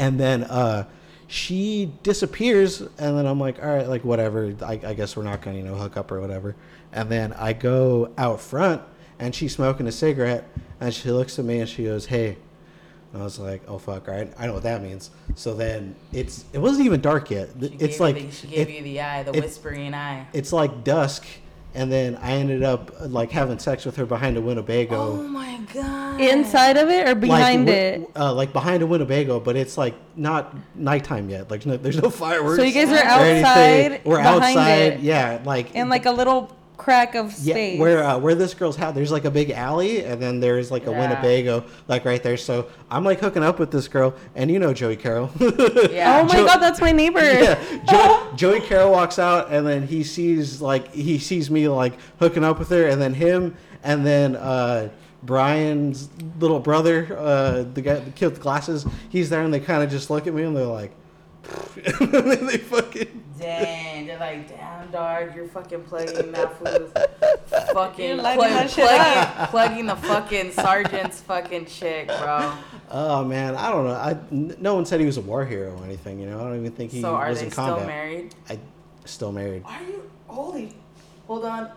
[0.00, 0.86] and then uh
[1.28, 5.42] she disappears and then i'm like all right like whatever i, I guess we're not
[5.42, 6.56] gonna you know hook up or whatever
[6.92, 8.82] and then i go out front
[9.18, 10.44] and she's smoking a cigarette
[10.80, 12.36] and she looks at me and she goes hey
[13.12, 15.94] and i was like oh fuck all right i know what that means so then
[16.12, 19.00] it's it wasn't even dark yet She it's like the, she gave it- you the
[19.00, 20.26] eye, the it- whispering eye.
[20.32, 21.24] it's like dusk
[21.74, 25.58] and then i ended up like having sex with her behind a winnebago Oh my
[25.72, 26.20] god.
[26.20, 28.10] Inside of it or behind like, it?
[28.14, 31.50] Uh, like behind a Winnebago, but it's like not nighttime yet.
[31.50, 32.58] Like no, there's no fireworks.
[32.58, 34.92] So you guys are outside, We're outside.
[34.92, 35.00] it.
[35.00, 38.94] Yeah, like In like a little crack of yeah, where uh, where this girl's house.
[38.94, 40.98] There's like a big alley, and then there's like a Yeah.
[41.00, 42.36] Winnebago, like right there.
[42.36, 45.30] So I'm like hooking up with this girl, and you know Joey Carroll.
[45.90, 46.20] Yeah.
[46.20, 47.20] oh my Jo- god, that's my neighbor.
[47.20, 47.58] yeah,
[47.90, 52.44] jo- Joey Carroll walks out, and then he sees like he sees me like hooking
[52.44, 54.88] up with her, and then him, and then uh,
[55.22, 56.08] Brian's
[56.38, 59.82] little brother, uh, the guy, the kid with the glasses, he's there, and they kind
[59.82, 60.92] of just look at me, and they're like,
[62.00, 66.92] and then they fucking Dang, they're like, damn, dog, you're fucking plugging that food.
[67.72, 72.52] Fucking You're plug, lighting that shit plugging, plugging the fucking sergeant's fucking chick, bro.
[72.90, 73.94] Oh man, I don't know.
[73.94, 76.20] I n- no one said he was a war hero or anything.
[76.20, 77.86] You know, I don't even think he so are was they in still combat.
[77.88, 78.34] married?
[78.48, 78.58] I
[79.04, 79.62] still married.
[79.64, 80.10] Are you?
[80.28, 80.72] Holy,
[81.26, 81.70] hold on.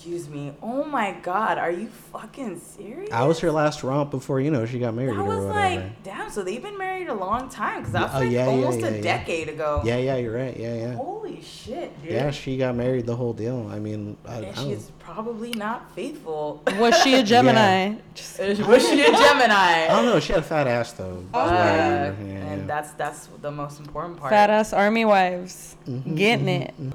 [0.00, 0.50] Excuse me.
[0.62, 3.10] Oh my God, are you fucking serious?
[3.12, 5.80] I was her last romp before you know she got married I or was whatever.
[5.82, 6.30] like, damn.
[6.30, 8.86] So they've been married a long time because that's Oh, like yeah, yeah, almost yeah,
[8.86, 9.02] a yeah.
[9.02, 9.82] decade ago.
[9.84, 10.56] yeah, yeah, you're right.
[10.58, 10.94] Yeah, yeah.
[10.94, 12.12] Holy shit, dude.
[12.12, 13.68] Yeah, she got married the whole deal.
[13.70, 16.62] I mean, I, I and don't- she's probably not faithful.
[16.78, 17.96] Was she a Gemini?
[18.14, 19.84] Just- Was she a Gemini?
[19.84, 20.18] I don't know.
[20.18, 21.22] She had a fat ass though.
[21.34, 21.76] Uh, That's what I
[22.08, 22.22] remember.
[22.24, 22.66] Yeah, and yeah.
[22.66, 24.30] that's that's the most important part.
[24.32, 25.76] Fat ass army wives.
[25.86, 26.74] Mhm, Getting mhm, it.
[26.80, 26.92] mhm.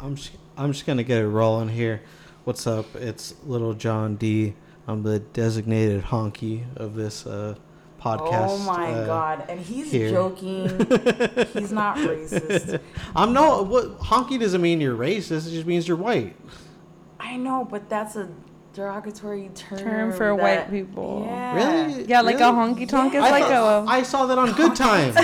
[0.00, 2.00] I'm just, I'm just gonna get it rolling here.
[2.44, 2.86] What's up?
[2.96, 4.54] It's Little John D.
[4.88, 7.54] I'm the designated honky of this uh,
[8.00, 8.48] podcast.
[8.48, 9.44] Oh my uh, god!
[9.48, 10.10] And he's here.
[10.10, 10.68] joking.
[11.52, 12.80] he's not racist.
[13.14, 13.62] I'm no.
[13.62, 15.46] What honky doesn't mean you're racist.
[15.46, 16.34] It just means you're white.
[17.20, 18.28] I know, but that's a
[18.74, 19.78] derogatory term.
[19.78, 21.22] Term for that- white people.
[21.24, 21.54] Yeah.
[21.54, 22.04] Really?
[22.06, 22.48] Yeah, like Really?
[22.50, 23.88] a honky tonk is I, like thought- a.
[23.88, 25.14] I saw that on Good Times.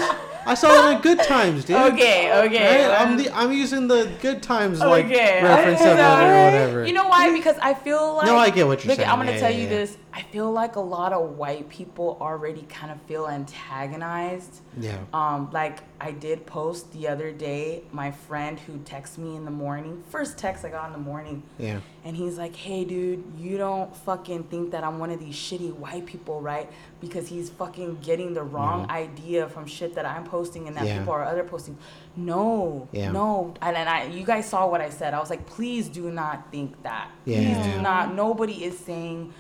[0.49, 1.76] I saw it in Good Times, dude.
[1.76, 2.32] Okay.
[2.46, 2.88] Okay.
[2.88, 3.01] Right?
[3.01, 6.86] I'm um, the I'm using the Good Times like Okay, reference of it or whatever.
[6.86, 7.30] You know why?
[7.32, 9.09] Because I feel like No, I get what you're Look, saying.
[9.09, 9.68] I'm gonna Yeah, tell yeah, you yeah.
[9.68, 9.96] this.
[10.18, 14.62] I feel like a lot of white people already kind of feel antagonized.
[14.76, 14.98] yeah.
[15.12, 19.52] Um, like I did post the other day, my friend who texts me in the
[19.52, 21.78] morning, first text I got in the morning, Yeah.
[22.04, 25.72] and he's like, "Hey, dude, you don't fucking think that I'm one of these shitty
[25.76, 26.68] white people, right?"
[27.00, 28.90] Because he's fucking getting the wrong Mhm.
[28.90, 30.98] idea from shit that I'm posting and that Yeah.
[30.98, 31.78] people are other posting.
[32.16, 33.12] No, Yeah.
[33.12, 35.14] no, and, and I, you guys saw what I said.
[35.14, 37.08] I was like, please do not think that.
[37.24, 37.38] Yeah.
[37.62, 38.14] Please do not.
[38.14, 39.32] Nobody is saying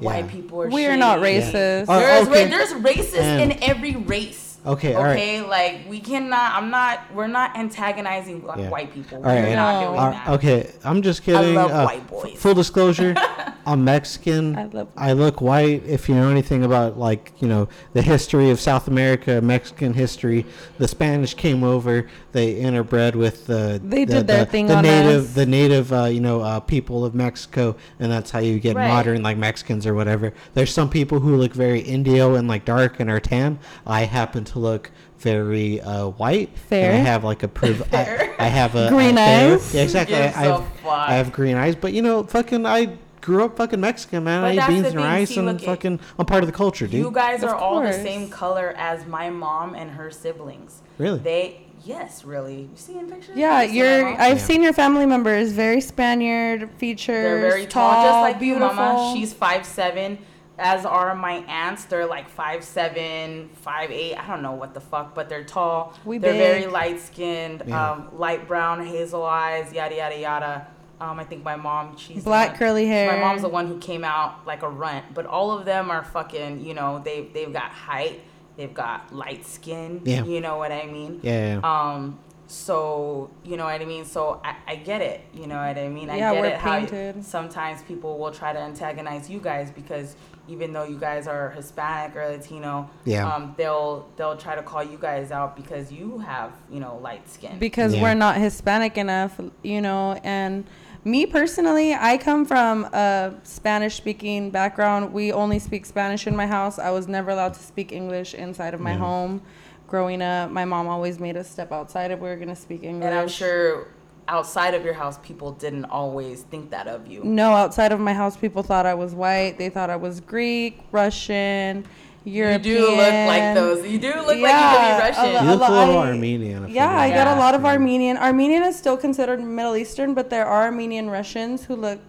[0.00, 0.30] white Yeah.
[0.30, 0.68] people are.
[0.68, 0.98] We are shitty.
[0.98, 1.52] not racist.
[1.52, 1.88] There's,
[2.28, 2.44] okay.
[2.44, 4.45] ra- there's racist And- in every race.
[4.66, 5.12] Okay, all right.
[5.12, 6.52] Okay, like we cannot.
[6.54, 7.00] I'm not.
[7.14, 8.68] We're not antagonizing wh- Yeah.
[8.68, 9.18] white people.
[9.18, 9.44] All right.
[9.44, 9.86] We're not No.
[9.88, 10.28] doing uh, that.
[10.30, 11.56] okay, I'm just kidding.
[11.56, 12.38] I love uh, white f- boys.
[12.38, 13.14] full disclosure,
[13.66, 14.56] I'm Mexican.
[14.58, 15.84] I love- I look white.
[15.86, 20.44] If you know anything about like you know the history of South America, Mexican history,
[20.78, 22.08] the Spanish came over.
[22.32, 25.34] They interbred with the They the, did their the, thing the on native us.
[25.34, 28.88] the native uh, you know uh, people of Mexico, and that's how you get Right.
[28.88, 30.34] modern like Mexicans or whatever.
[30.54, 33.58] There's some people who look very Indio and like dark and are tan.
[33.86, 36.48] I happen to look very uh, white.
[36.48, 36.92] and Fair.
[36.92, 39.74] I have like a priv- I, I have a Green a fair- eyes?
[39.74, 40.16] Yeah, exactly.
[40.16, 40.92] Gives I, I a have, fuck.
[41.08, 44.42] I have green eyes, but you know, fucking, I grew up fucking Mexican, man.
[44.42, 46.52] But I eat beans and rice, see, and look, it- fucking, I'm part of the
[46.56, 47.00] culture, dude.
[47.00, 50.82] You guys are all the same color as my mom and her siblings.
[50.98, 51.18] Really?
[51.18, 52.62] They yes, really.
[52.62, 53.36] You see in pictures?
[53.36, 54.06] Yeah, You see my you're.
[54.20, 54.44] I've Yeah.
[54.44, 55.52] seen your family members.
[55.52, 57.22] Very Spaniard features.
[57.22, 58.68] They're very tall, just like beautiful.
[58.70, 59.14] you, Mama.
[59.16, 60.18] She's five seven.
[60.58, 61.84] As are my aunts.
[61.84, 64.14] They're like five seven, five eight.
[64.16, 65.92] I don't know what the fuck, but they're tall.
[66.04, 66.40] We they're big.
[66.62, 67.90] very light skinned, Yeah.
[67.92, 70.66] um, light brown, hazel eyes, yada yada yada.
[70.98, 73.12] Um, I think my mom, she's black one- curly hair.
[73.12, 76.02] My mom's the one who came out like a runt, but all of them are
[76.02, 76.64] fucking.
[76.64, 78.22] You know, they they've got height,
[78.56, 80.00] they've got light skin.
[80.04, 80.24] Yeah.
[80.24, 81.20] You know what I mean?
[81.22, 81.60] yeah, yeah.
[81.92, 82.18] Um,
[82.48, 84.04] so you know what I mean.
[84.04, 85.20] So I, I get it.
[85.34, 86.10] You know what I mean.
[86.10, 86.56] I Yeah, get we're it.
[86.58, 87.24] How painted.
[87.24, 90.16] sometimes people will try to antagonize you guys because
[90.48, 93.26] even though you guys are Hispanic or Latino, Yeah.
[93.32, 97.28] um, they'll they'll try to call you guys out because you have you know light
[97.28, 97.58] skin.
[97.58, 98.02] because Yeah.
[98.02, 100.18] we're not Hispanic enough, you know.
[100.22, 100.64] And
[101.04, 105.12] me personally, I come from a Spanish speaking background.
[105.12, 106.78] We only speak Spanish in my house.
[106.78, 108.98] I was never allowed to speak English inside of my Yeah.
[108.98, 109.42] home.
[109.88, 112.82] Growing up, my mom always made us step outside if we were going to speak
[112.82, 113.06] English.
[113.06, 113.86] and I'm sure
[114.26, 117.22] outside of your house, people didn't always think that of you.
[117.22, 119.58] No, outside of my house, people thought I was white.
[119.58, 121.84] They thought I was Greek, Russian,
[122.24, 122.64] European.
[122.64, 123.86] You do look like those.
[123.86, 124.98] You do look Yeah, like you could be a
[125.38, 125.46] Russian.
[125.46, 126.64] you look a little I- Armenian.
[126.64, 127.14] I Yeah, I like.
[127.14, 128.16] got a lot of Armenian.
[128.16, 132.00] Armenian is still considered Middle Eastern, but there are Armenian Russians who look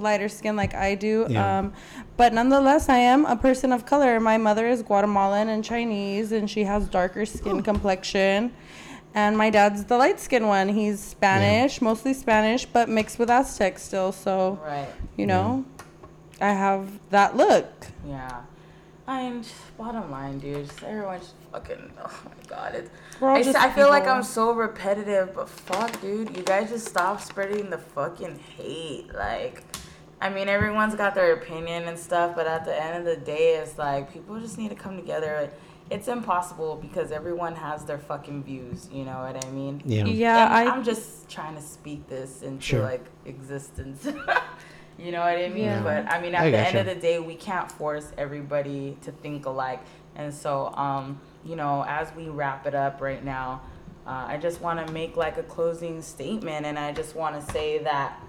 [0.00, 1.26] lighter skin like I do.
[1.28, 1.58] Yeah.
[1.58, 1.72] Um,
[2.16, 4.20] but nonetheless, I am a person of color.
[4.20, 8.52] My mother is Guatemalan and Chinese, and she has darker skin complexion.
[9.14, 10.68] And my dad's the light skin one.
[10.68, 14.12] He's Spanish, mostly Spanish, but mixed with Aztec still.
[14.12, 14.88] So, Right.
[15.16, 15.64] you know,
[16.40, 17.86] I have that look.
[18.06, 18.42] Yeah.
[19.08, 21.92] I mean, just bottom line, dude, just everyone just fucking.
[22.04, 22.90] Oh my god, it's.
[23.20, 24.06] We're I, just s- I feel like.
[24.06, 29.14] I'm so repetitive, but fuck, dude, you guys just stop spreading the fucking hate.
[29.14, 29.62] Like,
[30.20, 33.56] I mean, everyone's got their opinion and stuff, but at the end of the day,
[33.56, 35.50] it's like people just need to come together.
[35.88, 38.88] It's impossible because everyone has their fucking views.
[38.92, 39.80] You know what I mean?
[39.86, 40.04] Yeah.
[40.04, 40.74] Yeah, And I.
[40.74, 42.82] I'm just trying to speak this into Sure.
[42.82, 44.04] like existence.
[44.98, 45.64] you know what I mean?
[45.64, 45.82] Yeah.
[45.82, 46.78] But I mean, at I the gotcha.
[46.78, 49.80] end of the day, we can't force everybody to think alike.
[50.16, 53.62] And so, um, you know, as we wrap it up right now,
[54.06, 57.52] uh, I just want to make like a closing statement, and I just want to
[57.52, 58.20] say that,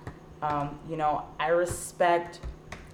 [0.42, 2.40] um, you know, I respect,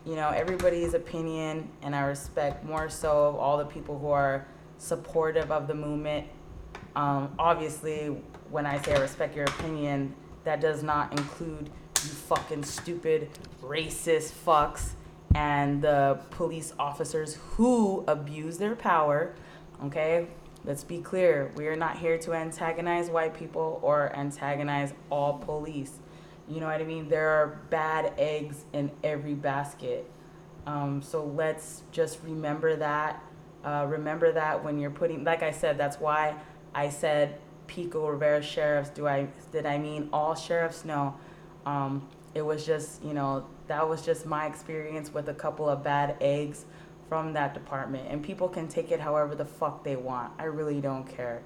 [0.05, 4.47] you know, everybody's opinion, and I respect more so of all the people who are
[4.77, 6.27] supportive of the movement.
[6.95, 8.07] Um, obviously,
[8.49, 10.13] when I say I respect your opinion,
[10.43, 11.69] that does not include
[12.03, 13.29] you fucking stupid
[13.61, 14.91] racist fucks
[15.35, 19.33] and the police officers who abuse their power.
[19.81, 20.27] Okay,
[20.65, 21.51] let's be clear.
[21.55, 25.99] We are not here to antagonize white people or antagonize all police.
[26.47, 27.09] You know what I mean?
[27.09, 30.09] There are bad eggs in every basket.
[30.65, 33.23] Um, so let's just remember that.
[33.63, 36.35] Uh, remember that when you're putting, like I said, that's why
[36.75, 38.89] I said Pico Rivera sheriffs.
[38.89, 40.85] Do I did I mean all sheriffs?
[40.85, 41.15] No.
[41.65, 45.83] Um, it was just you know that was just my experience with a couple of
[45.83, 46.65] bad eggs
[47.13, 50.33] from that department, and people can take it however the fuck they want.
[50.39, 51.43] I really don't care.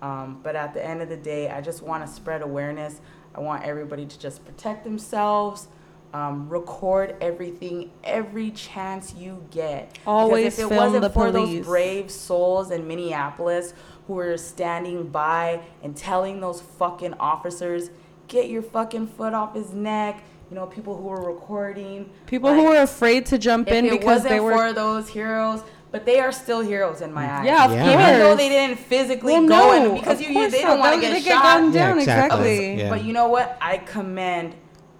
[0.00, 3.00] Um, but at the end of the day, I just want to spread awareness.
[3.34, 5.66] I want everybody to just protect themselves.
[6.14, 9.98] Um, record everything every chance you get.
[10.06, 11.56] Always because if it film wasn't for police.
[11.56, 13.74] those brave souls in Minneapolis
[14.06, 17.90] who were standing by and telling those fucking officers,
[18.28, 20.22] get your fucking foot off his neck.
[20.50, 22.10] You know, people who were recording.
[22.26, 24.72] People like, who were afraid to jump if in it because wasn't they were for
[24.72, 27.44] those heroes, but they are still heroes in my eyes.
[27.44, 27.82] Yeah, of Yeah.
[27.82, 27.94] course.
[28.08, 30.78] Even though they didn't physically well, go no, in because of you, course they don't
[30.78, 31.42] want to They- get they shot.
[31.42, 32.50] gunned Yeah, down exactly.
[32.52, 32.78] exactly.
[32.78, 32.88] Yeah.
[32.90, 33.58] But you know what?
[33.60, 34.54] I commend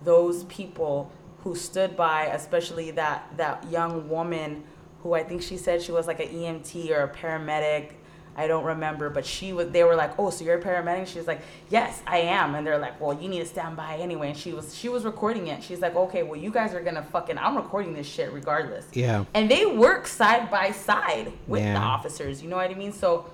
[0.05, 1.11] those people
[1.45, 4.65] who stood by, especially that that young woman
[5.03, 7.93] who I think she said she was like an EMT or a paramedic.
[8.39, 9.69] I don't remember, but she was.
[9.71, 12.79] They were like, "Oh, so you're a paramedic?" She's like, "Yes, I am." And they're
[12.79, 15.63] like, "Well, you need to stand by anyway." And she was she was recording it.
[15.63, 17.37] She's like, "Okay, well, you guys are gonna fucking.
[17.37, 19.25] I'm recording this shit regardless." Yeah.
[19.35, 21.75] and they work side by side with Yeah.
[21.75, 23.27] the officers you know what i mean so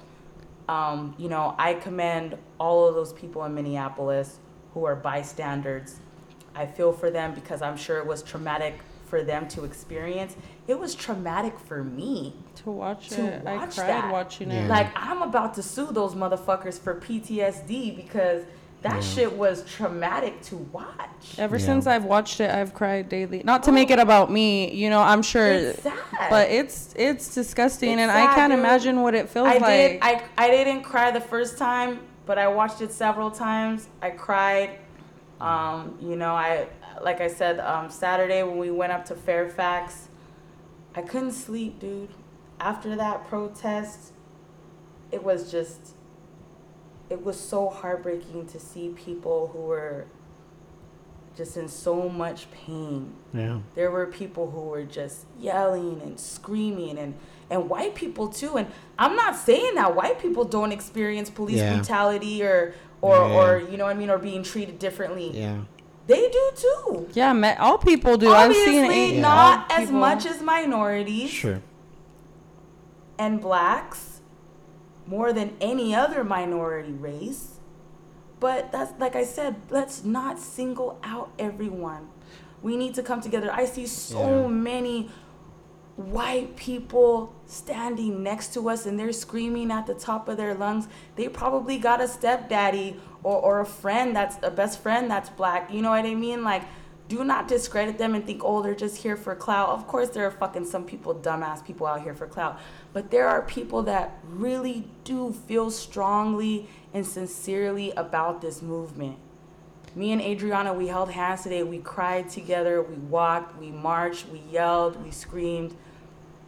[0.68, 4.38] um, you know i commend all of those people in minneapolis
[4.72, 5.96] who are bystanders
[6.54, 8.74] i feel for them because i'm sure it was traumatic
[9.06, 10.36] for them to experience
[10.66, 12.34] it was traumatic for me
[12.64, 13.46] to watch To it.
[13.46, 14.12] I cried that.
[14.12, 14.64] watching Yeah.
[14.64, 14.68] it.
[14.68, 18.42] like i'm about to sue those motherfuckers for ptsd because
[18.82, 19.00] that Yeah.
[19.00, 21.64] shit was traumatic to watch Ever Yeah.
[21.64, 23.42] since I've watched it, I've cried daily.
[23.42, 25.00] Not to make it about me, you know.
[25.00, 25.94] I'm sure, it's sad
[26.28, 28.58] but it's it's disgusting, It's and I can't dude.
[28.58, 29.62] imagine what it feels like.
[29.62, 29.90] I like.
[29.92, 29.98] did.
[30.02, 33.88] I I didn't cry the first time, but I watched it several times.
[34.02, 34.70] I cried.
[35.40, 36.66] Um, you know, I
[37.02, 40.08] like I said um, Saturday when we went up to Fairfax,
[40.94, 42.10] I couldn't sleep, dude.
[42.60, 44.12] After that protest,
[45.10, 45.94] it was just.
[47.10, 50.06] It was so heartbreaking to see people who were
[51.36, 53.58] just in so much pain Yeah.
[53.74, 57.14] there were people who were just yelling and screaming and
[57.50, 58.68] and white people too and
[59.00, 61.74] i'm not saying that white people don't experience police Yeah.
[61.74, 63.34] brutality or or Yeah.
[63.34, 65.58] or you know what i mean or being treated differently Yeah.
[66.06, 68.28] they do too yeah, all people do.
[68.32, 69.20] obviously I've seen it.
[69.20, 70.00] not all as people.
[70.00, 71.60] much as minorities Sure.
[73.18, 74.20] And blacks
[75.06, 77.58] more than any other minority race.
[78.40, 82.08] But that's like I said, let's not single out everyone.
[82.62, 83.50] We need to come together.
[83.52, 84.46] I see so Yeah.
[84.48, 85.10] many
[85.96, 90.88] white people standing next to us and they're screaming at the top of their lungs.
[91.14, 95.72] They probably got a stepdaddy or, or a friend that's a best friend that's black.
[95.72, 96.42] You know what I mean?
[96.42, 96.62] Like,
[97.08, 99.68] do not discredit them and think, oh, they're just here for clout.
[99.68, 102.58] Of course, there are fucking some people, dumbass people out here for clout.
[102.92, 109.18] But there are people that really do feel strongly and sincerely about this movement.
[109.94, 111.62] Me and Adriana, we held hands today.
[111.62, 112.82] We cried together.
[112.82, 113.58] We walked.
[113.58, 114.28] We marched.
[114.28, 115.02] We yelled.
[115.04, 115.76] We screamed.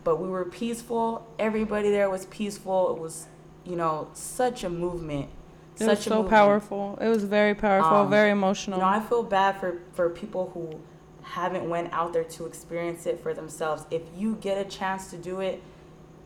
[0.05, 1.27] But we were peaceful.
[1.39, 2.97] Everybody there was peaceful.
[2.97, 3.27] It was,
[3.65, 5.29] you know, such a movement.
[5.77, 6.31] It such was so movement.
[6.31, 6.99] powerful.
[7.01, 8.79] It was very powerful, Um, very emotional.
[8.79, 10.81] You know, I feel bad for for people who
[11.23, 13.85] haven't went out there to experience it for themselves.
[13.91, 15.61] If you get a chance to do it,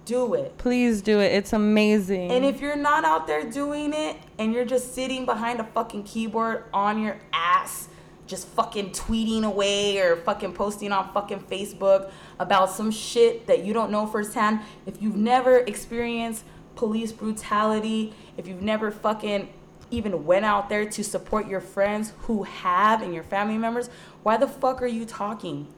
[0.04, 0.56] do it.
[0.58, 1.32] Please do it.
[1.32, 2.30] It's amazing.
[2.30, 6.04] And if you're not out there doing it and you're just sitting behind a fucking
[6.04, 7.88] keyboard on your ass,
[8.26, 13.72] just fucking tweeting away or fucking posting on fucking Facebook about some shit that you
[13.72, 16.44] don't know firsthand, if you've never experienced
[16.80, 19.52] police brutality, if you've never fucking
[19.90, 23.90] even went out there to support your friends who have and your family members,
[24.22, 25.68] why the fuck are you talking?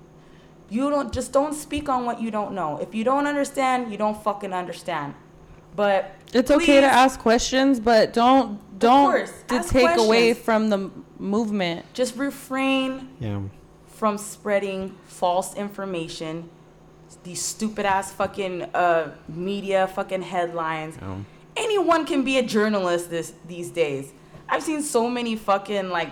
[0.71, 2.79] You don't just don't speak on what you don't know.
[2.79, 5.15] If you don't understand, you don't fucking understand.
[5.75, 10.71] But it's okay to ask questions, but don't don't course, to ask take away from
[10.71, 11.85] the movement.
[11.95, 13.41] Just refrain Yeah.
[13.89, 16.49] from spreading false information.
[17.23, 20.97] These stupid ass fucking uh, media fucking headlines.
[21.01, 21.25] Any
[21.57, 24.13] anyone can be a journalist this these days.
[24.49, 26.11] I've seen so many fucking like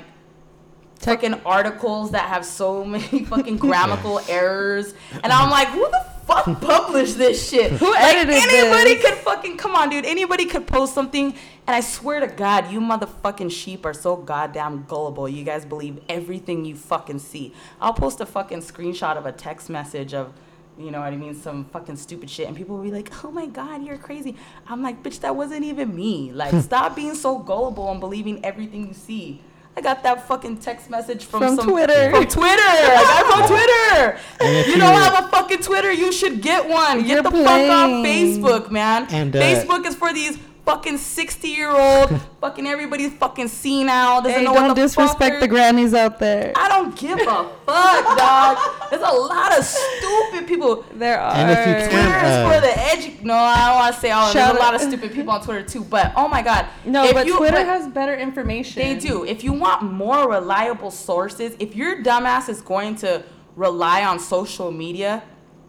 [0.98, 6.05] Tech- fucking articles that have so many fucking grammatical errors, and I'm like, who the
[6.26, 7.72] fuck published this shit?
[7.72, 9.05] Who like, edited anybody this?
[9.05, 10.05] could fucking come on, dude.
[10.05, 11.34] Anybody could post something,
[11.66, 15.26] and I swear to God, you motherfucking sheep are so goddamn gullible.
[15.28, 17.55] You guys believe everything you fucking see.
[17.80, 20.32] I'll post a fucking screenshot of a text message of.
[20.79, 21.35] You know what I mean?
[21.35, 22.49] Some fucking stupid shit.
[22.49, 24.37] And people will be like, oh my God, you're crazy.
[24.66, 26.33] I'm like, bitch, that wasn't even me.
[26.33, 29.43] Like, stop being so gullible and believing everything you see.
[29.77, 32.11] I got that fucking text message from, From some, Twitter.
[32.11, 32.61] From Twitter.
[32.62, 34.18] I got it from Twitter.
[34.71, 37.03] You don't have a fucking Twitter, you should get one.
[37.03, 37.91] Get the fuck off.
[38.05, 39.07] Facebook, man.
[39.11, 44.23] And, uh, Facebook is for these fucking 60 year old, fucking everybody's fucking senile.
[44.23, 46.53] Doesn't Hey, know don't what the disrespect fuck the grannies out there.
[46.57, 47.25] I don't give a
[47.67, 48.59] fuck, dog.
[48.91, 50.85] There's a lot of stupid people.
[50.95, 51.35] There are.
[51.35, 53.23] And if you Twitter can't, uh, for the edu.
[53.23, 54.33] No, I don't want to say all.
[54.33, 55.85] There's a lot of stupid people on Twitter too.
[55.85, 58.83] But oh my god, no, If but you- Twitter but- has better information.
[58.83, 59.25] They do.
[59.25, 63.23] If you want more reliable sources, if your dumbass is going to
[63.57, 65.23] rely on social media,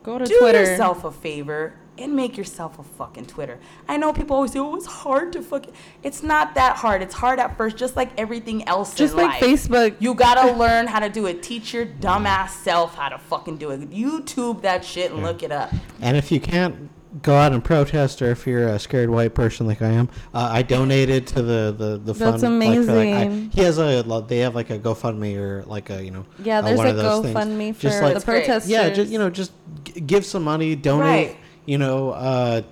[0.03, 0.61] Go to do Twitter.
[0.63, 3.59] yourself a favor and make yourself a fucking Twitter.
[3.87, 5.73] I know people always say, "Oh, it's hard to fucking."
[6.03, 7.01] It's not that hard.
[7.01, 8.93] It's hard at first, just like everything else.
[8.95, 9.43] Just in like life.
[9.43, 9.95] Facebook.
[9.99, 11.41] You gotta learn how to do it.
[11.43, 13.89] Teach your dumbass self how to fucking do it.
[13.91, 15.71] YouTube that shit and look it up.
[16.01, 16.89] And if you can't
[17.21, 20.49] go out and protest, or if you're a scared white person like I am, uh,
[20.49, 22.59] I donated to the the the That's fund.
[22.59, 23.49] like, for, like, I- amazing.
[23.51, 26.61] he has a they have like a GoFundMe or like a you know Yeah, uh,
[26.61, 27.35] there's one a of those things.
[27.35, 28.71] GoFundMe for Just like- the That's protesters.
[28.71, 29.51] yeah, just you know, just
[29.83, 31.27] g- give some money, donate.
[31.27, 31.37] Right.
[31.71, 32.63] You know, uh,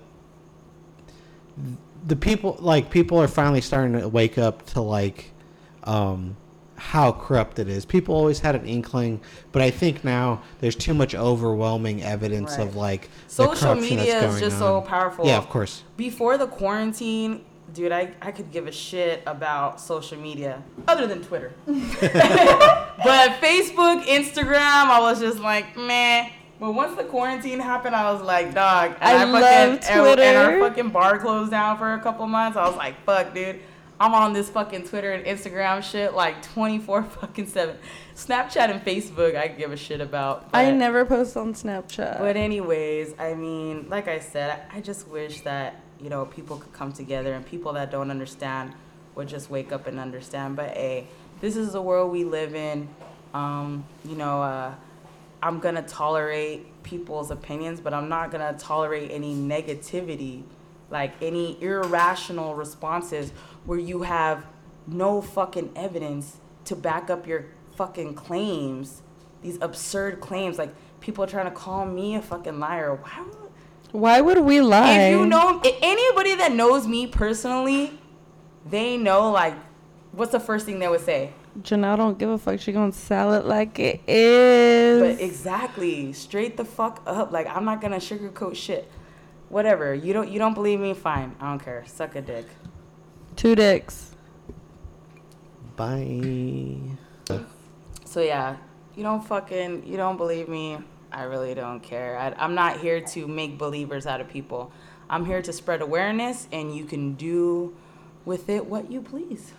[2.05, 5.31] the people like people are finally starting to wake up to like
[5.85, 6.35] um,
[6.75, 7.85] how corrupt it is.
[7.85, 9.21] People always had an inkling,
[9.53, 12.67] but I think now there's too much overwhelming evidence Right.
[12.67, 14.59] of like the Social media is just on.
[14.59, 15.25] so powerful.
[15.25, 15.85] Yeah, of course.
[15.95, 21.23] Before the quarantine, dude, I, I could give a shit about social media other than
[21.23, 21.53] Twitter.
[21.65, 21.79] but
[23.39, 26.31] Facebook, Instagram, I was just like, meh.
[26.59, 28.95] But once the quarantine happened, I was like, dog.
[28.99, 30.59] And I fucking, love and- And, our Twitter.
[30.59, 32.57] fucking bar closed down for a couple months.
[32.57, 33.59] I was like, fuck, dude.
[34.01, 37.75] I'm on this fucking Twitter and Instagram shit like 24 fucking 7.
[38.15, 40.49] Snapchat and Facebook, I give a shit about.
[40.53, 42.17] I never post on Snapchat.
[42.19, 46.57] but anyways, I mean, like I said, I I just wish that you know people
[46.57, 48.73] could come together and people that don't understand
[49.15, 50.55] would just wake up and understand.
[50.55, 51.07] But hey,
[51.41, 52.87] this is the world we live in.
[53.33, 54.73] Um, you know, uh,
[55.41, 60.43] I'm gonna tolerate people's opinions, but I'm not gonna tolerate any negativity,
[60.89, 63.31] like any irrational responses
[63.65, 64.45] where you have
[64.87, 69.01] no fucking evidence to back up your fucking claims.
[69.41, 72.95] These absurd claims, like people trying to call me a fucking liar.
[72.95, 73.21] Why?
[73.25, 73.35] would-
[73.91, 74.91] Why would we lie?
[74.93, 77.97] If you know a- anybody that knows me personally,
[78.69, 79.53] they know like
[80.11, 81.31] what's the first thing they would say.
[81.61, 82.59] Janelle don't give a fuck.
[82.59, 85.01] She gonna sell it like it is.
[85.01, 87.31] But exactly, straight the fuck up.
[87.31, 88.89] Like I'm not gonna sugarcoat shit.
[89.49, 89.93] Whatever.
[89.93, 90.93] You don't you don't believe me?
[90.93, 91.35] Fine.
[91.39, 91.83] I don't care.
[91.87, 92.45] Suck a dick.
[93.35, 94.15] Two dicks.
[95.75, 96.77] Bye.
[98.05, 98.57] So yeah,
[98.95, 100.77] you don't fucking you don't believe me.
[101.11, 102.17] I really don't care.
[102.17, 104.71] I, I'm not here to make believers out of people.
[105.09, 107.75] I'm here to spread awareness, and you can do
[108.25, 109.53] with it what you please.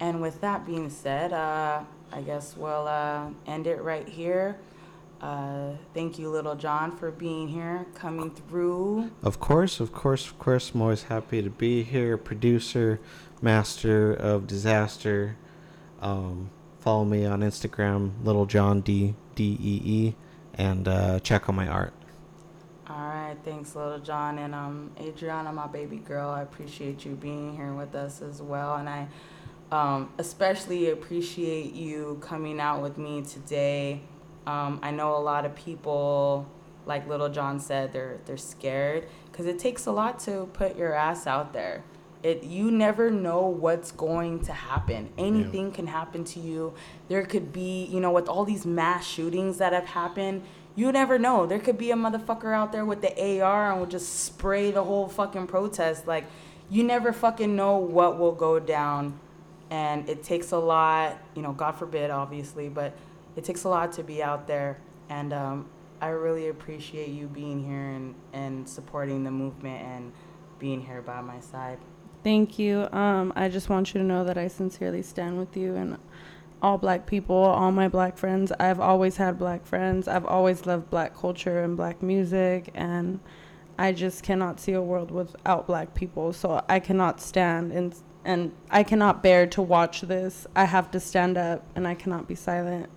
[0.00, 4.58] And with that being said, uh, I guess we'll uh, end it right here.
[5.20, 9.10] Uh, thank you, Little John, for being here, coming through.
[9.22, 10.72] Of course, of course, of course.
[10.74, 12.18] I'm always happy to be here.
[12.18, 13.00] Producer,
[13.40, 15.36] master of disaster.
[16.02, 20.14] Um, follow me on Instagram, Little John D D E E,
[20.54, 21.94] and uh, check on my art.
[22.86, 26.28] All right, thanks, Little John, and um, Adriana, my baby girl.
[26.28, 29.08] I appreciate you being here with us as well, and I
[29.74, 34.02] um, especially appreciate you coming out with me today.
[34.46, 36.48] Um, I know a lot of people,
[36.86, 40.94] like Little John said, they're they're scared because it takes a lot to put your
[40.94, 41.82] ass out there.
[42.22, 45.10] It you never know what's going to happen.
[45.18, 46.74] Anything can happen to you.
[47.08, 50.44] There could be, you know, with all these mass shootings that have happened,
[50.76, 51.46] you never know.
[51.46, 54.84] There could be a motherfucker out there with the AR and will just spray the
[54.84, 56.06] whole fucking protest.
[56.06, 56.26] Like,
[56.70, 59.18] you never fucking know what will go down.
[59.70, 62.96] And it takes a lot, you know, God forbid, obviously, but
[63.36, 64.78] it takes a lot to be out there.
[65.08, 65.66] And um,
[66.00, 70.12] I really appreciate you being here and, and supporting the movement and
[70.58, 71.78] being here by my side.
[72.22, 72.88] Thank you.
[72.92, 75.98] Um, I just want you to know that I sincerely stand with you and
[76.62, 78.50] all black people, all my black friends.
[78.58, 80.08] I've always had black friends.
[80.08, 83.20] I've always loved black culture and black music, and
[83.78, 86.32] I just cannot see a world without black people.
[86.32, 87.94] So I cannot stand and
[88.24, 90.46] and I cannot bear to watch this.
[90.56, 92.88] I have to stand up and I cannot be silent.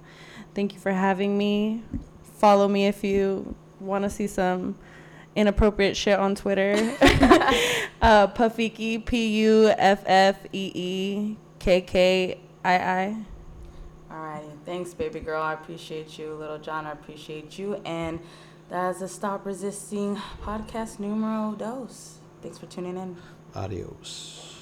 [0.54, 1.84] Thank you for having me.
[2.24, 4.78] Follow me if you want to see some
[5.36, 6.74] inappropriate shit on Twitter.
[8.02, 13.18] uh, Puffiki, P U F F E E K K I I.
[14.12, 15.42] Alrighty, thanks, baby girl.
[15.42, 16.86] I appreciate you, little John.
[16.86, 18.20] I appreciate you, and
[18.70, 22.20] that's the Stop Resisting podcast numero dos.
[22.42, 23.18] Thanks for tuning in.
[23.54, 24.57] Adios.